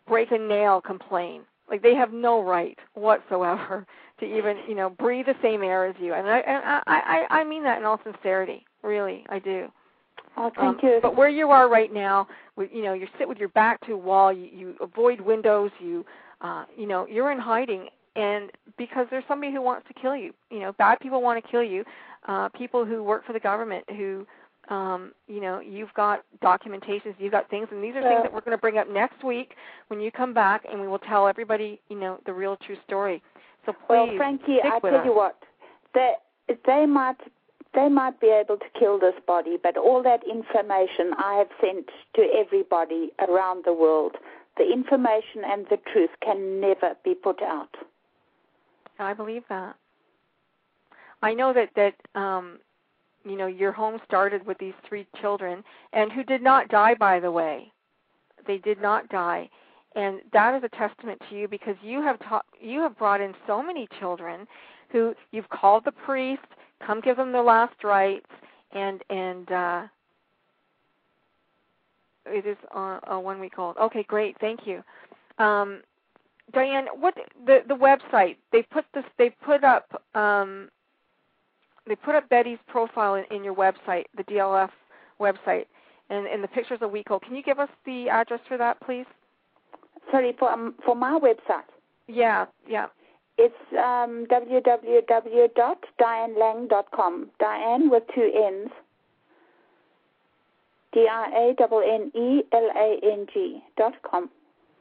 [0.07, 3.87] break a nail complain like they have no right whatsoever
[4.19, 6.13] to even you know breathe the same air as you.
[6.13, 6.83] And i and i
[7.31, 8.67] i, I mean that in all sincerity.
[8.83, 9.69] Really i do.
[10.37, 10.99] Oh thank um, you.
[11.03, 12.27] but where you are right now
[12.59, 16.05] you know you sit with your back to a wall you you avoid windows you
[16.41, 17.89] uh you know you're in hiding.
[18.17, 21.51] And because there's somebody who wants to kill you you know bad people want to
[21.51, 21.85] kill you
[22.29, 24.27] uh people who work for the government who
[24.71, 28.41] um, you know, you've got documentations, you've got things, and these are things that we're
[28.41, 29.55] going to bring up next week
[29.89, 33.21] when you come back, and we will tell everybody, you know, the real true story.
[33.67, 35.05] So please, well, Frankie, I tell us.
[35.05, 35.37] you what,
[35.93, 36.15] they
[36.67, 37.17] they might
[37.75, 41.87] they might be able to kill this body, but all that information I have sent
[42.17, 44.17] to everybody around the world,
[44.57, 47.77] the information and the truth can never be put out.
[48.99, 49.77] I believe that.
[51.23, 52.59] I know that that um,
[53.25, 55.63] you know your home started with these three children
[55.93, 57.73] and who did not die by the way.
[58.47, 59.49] They did not die.
[59.97, 63.35] And that is a testament to you because you have taught you have brought in
[63.47, 64.47] so many children
[64.91, 66.43] who you've called the priest
[66.85, 68.31] come give them their last rites
[68.73, 69.83] and and uh
[72.27, 73.77] it is uh, uh, one week old.
[73.79, 74.37] Okay great.
[74.41, 74.83] Thank you.
[75.39, 75.83] Um
[76.53, 77.15] diane what
[77.47, 80.69] the the website they put this they put up um
[81.91, 84.71] they put up Betty's profile in, in your website, the DLF
[85.21, 85.65] website,
[86.09, 87.23] and, and the picture's a week old.
[87.23, 89.07] Can you give us the address for that, please?
[90.13, 91.65] Sorry, for um, for my website.
[92.07, 92.87] Yeah, yeah.
[93.39, 97.31] It's um, www.dianelang.com.
[97.41, 98.71] Diane with two N's.
[100.93, 101.53] D I A
[101.93, 104.31] N E L A N G dot com.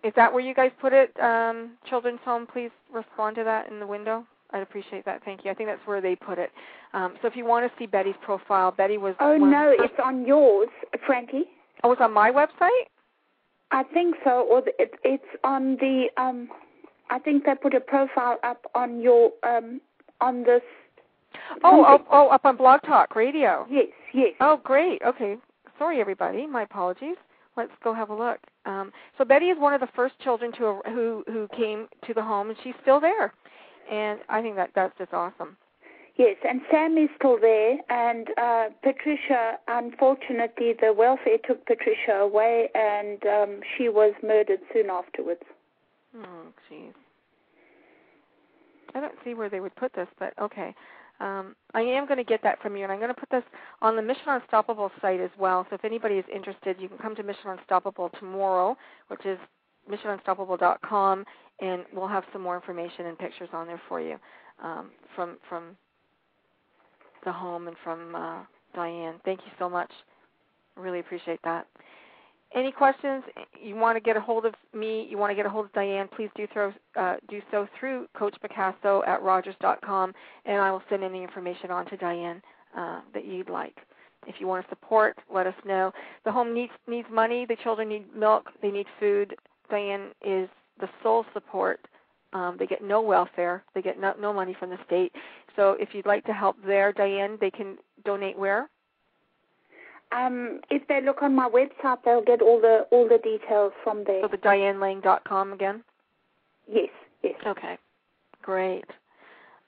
[0.03, 1.19] Is that where you guys put it?
[1.19, 4.27] Um, Children's Home, please respond to that in the window.
[4.51, 5.23] I'd appreciate that.
[5.23, 5.51] Thank you.
[5.51, 6.51] I think that's where they put it.
[6.93, 9.15] Um, so if you want to see Betty's profile, Betty was.
[9.19, 10.69] Oh no, it's on yours,
[11.05, 11.45] Frankie.
[11.83, 12.87] Oh, it's on my website.
[13.71, 16.07] I think so, or the, it, it's on the.
[16.17, 16.49] Um,
[17.11, 19.81] I think they put a profile up on your um,
[20.19, 20.61] on this.
[21.63, 23.67] Oh, oh, oh, up on Blog Talk Radio.
[23.69, 24.33] Yes, yes.
[24.39, 25.01] Oh, great.
[25.05, 25.37] Okay.
[25.77, 26.47] Sorry, everybody.
[26.47, 27.15] My apologies.
[27.55, 28.39] Let's go have a look.
[28.65, 32.23] Um, so Betty is one of the first children to who who came to the
[32.23, 33.33] home, and she's still there
[33.89, 35.57] and I think that that's just awesome.
[36.17, 39.53] Yes, and Sam is still there, and uh, Patricia.
[39.69, 45.43] Unfortunately, the welfare took Patricia away, and um, she was murdered soon afterwards.
[46.17, 46.91] Oh, jeez.
[48.93, 50.75] I don't see where they would put this, but okay.
[51.21, 53.43] Um, I am going to get that from you, and I'm going to put this
[53.81, 55.65] on the Mission Unstoppable site as well.
[55.69, 58.77] So if anybody is interested, you can come to Mission Unstoppable tomorrow,
[59.07, 59.37] which is
[59.89, 61.25] missionunstoppable.com,
[61.61, 64.17] and we'll have some more information and pictures on there for you
[64.63, 65.75] um, from from
[67.25, 68.43] the home and from uh,
[68.73, 69.15] Diane.
[69.25, 69.91] Thank you so much.
[70.77, 71.67] Really appreciate that.
[72.55, 73.23] Any questions?
[73.61, 75.07] You want to get a hold of me?
[75.09, 76.07] You want to get a hold of Diane?
[76.15, 80.13] Please do throw uh, do so through Coach Picasso at Rogers.com,
[80.45, 82.41] and I will send any information on to Diane
[82.75, 83.75] uh, that you'd like.
[84.27, 85.91] If you want to support, let us know.
[86.25, 87.45] The home needs needs money.
[87.47, 88.49] The children need milk.
[88.61, 89.35] They need food.
[89.69, 90.49] Diane is
[90.79, 91.79] the sole support.
[92.33, 93.63] Um, they get no welfare.
[93.73, 95.13] They get no, no money from the state.
[95.55, 98.69] So if you'd like to help there, Diane, they can donate where?
[100.11, 104.03] Um, if they look on my website, they'll get all the all the details from
[104.05, 104.21] there.
[104.21, 105.83] So the DianeLang.com again.
[106.67, 106.89] Yes.
[107.23, 107.35] Yes.
[107.45, 107.77] Okay.
[108.41, 108.85] Great.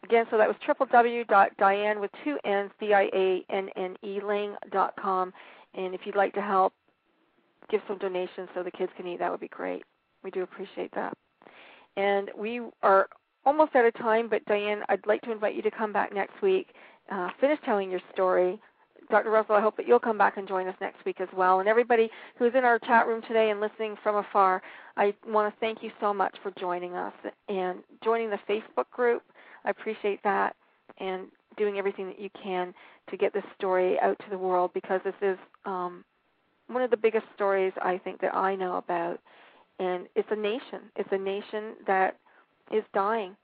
[0.03, 5.33] Again, so that was www.diane with two N's, D-I-A-N-N-E Lang.com.
[5.75, 6.73] And if you'd like to help,
[7.69, 9.83] give some donations so the kids can eat, that would be great.
[10.23, 11.17] We do appreciate that.
[11.97, 13.07] And we are
[13.45, 16.41] almost out of time, but Diane, I'd like to invite you to come back next
[16.41, 16.67] week,
[17.11, 18.59] uh, finish telling your story.
[19.09, 19.29] Dr.
[19.29, 21.59] Russell, I hope that you'll come back and join us next week as well.
[21.59, 24.61] And everybody who's in our chat room today and listening from afar,
[24.95, 27.13] I want to thank you so much for joining us
[27.49, 29.23] and joining the Facebook group.
[29.65, 30.55] I appreciate that
[30.99, 32.73] and doing everything that you can
[33.09, 36.05] to get this story out to the world because this is um,
[36.67, 39.19] one of the biggest stories I think that I know about
[39.79, 40.81] and it's a nation.
[40.95, 42.17] It's a nation that
[42.71, 43.35] is dying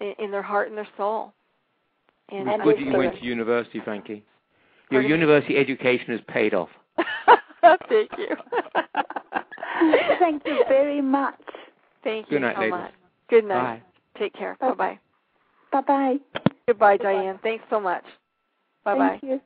[0.00, 1.32] in, in their heart and their soul.
[2.30, 4.24] And it's good you went to university, Frankie.
[4.90, 5.60] Your university me?
[5.60, 6.68] education has paid off.
[7.88, 8.28] Thank you.
[10.18, 11.40] Thank you very much.
[12.04, 12.70] Thank you Good night, so ladies.
[12.72, 12.92] much.
[13.28, 13.80] Good night.
[13.80, 13.82] Bye.
[14.18, 14.56] Take care.
[14.60, 14.98] Bye bye.
[15.72, 16.16] Bye bye.
[16.66, 17.38] Goodbye, Diane.
[17.42, 18.04] Thanks so much.
[18.84, 19.08] Bye bye.
[19.08, 19.40] Thank you.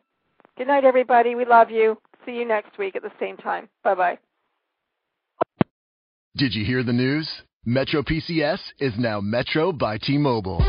[0.56, 1.34] Good night, everybody.
[1.34, 1.98] We love you.
[2.24, 3.68] See you next week at the same time.
[3.82, 4.18] Bye bye.
[6.34, 7.30] Did you hear the news?
[7.66, 10.64] Metro PCS is now Metro by T-Mobile.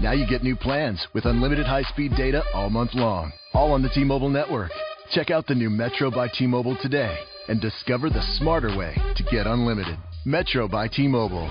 [0.00, 3.88] Now you get new plans with unlimited high-speed data all month long, all on the
[3.88, 4.70] T-Mobile network.
[5.10, 7.18] Check out the new Metro by T-Mobile today
[7.48, 9.98] and discover the smarter way to get unlimited.
[10.24, 11.50] Metro by T-Mobile.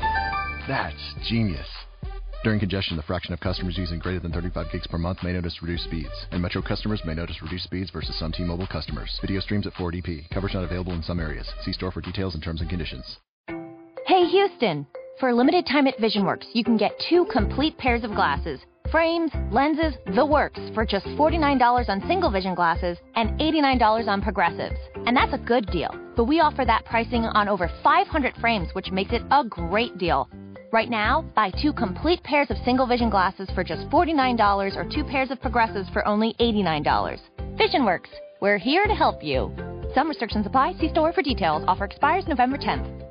[0.70, 1.68] That's genius.
[2.42, 5.62] During congestion, the fraction of customers using greater than 35 gigs per month may notice
[5.62, 9.20] reduced speeds, and Metro customers may notice reduced speeds versus some T-Mobile customers.
[9.20, 10.30] Video streams at 480p.
[10.30, 11.52] Coverage not available in some areas.
[11.66, 13.18] See store for details and terms and conditions.
[14.06, 14.88] Hey Houston!
[15.20, 19.32] For a limited time at VisionWorks, you can get two complete pairs of glasses, frames,
[19.52, 24.80] lenses, the works for just $49 on single vision glasses and $89 on progressives.
[25.06, 25.94] And that's a good deal.
[26.16, 30.30] But we offer that pricing on over 500 frames, which makes it a great deal.
[30.72, 35.04] Right now, buy two complete pairs of single vision glasses for just $49 or two
[35.04, 37.20] pairs of progressives for only $89.
[37.56, 38.10] VisionWorks,
[38.40, 39.52] we're here to help you.
[39.96, 40.74] Some restrictions apply.
[40.80, 41.64] See store for details.
[41.68, 43.09] Offer expires November 10th.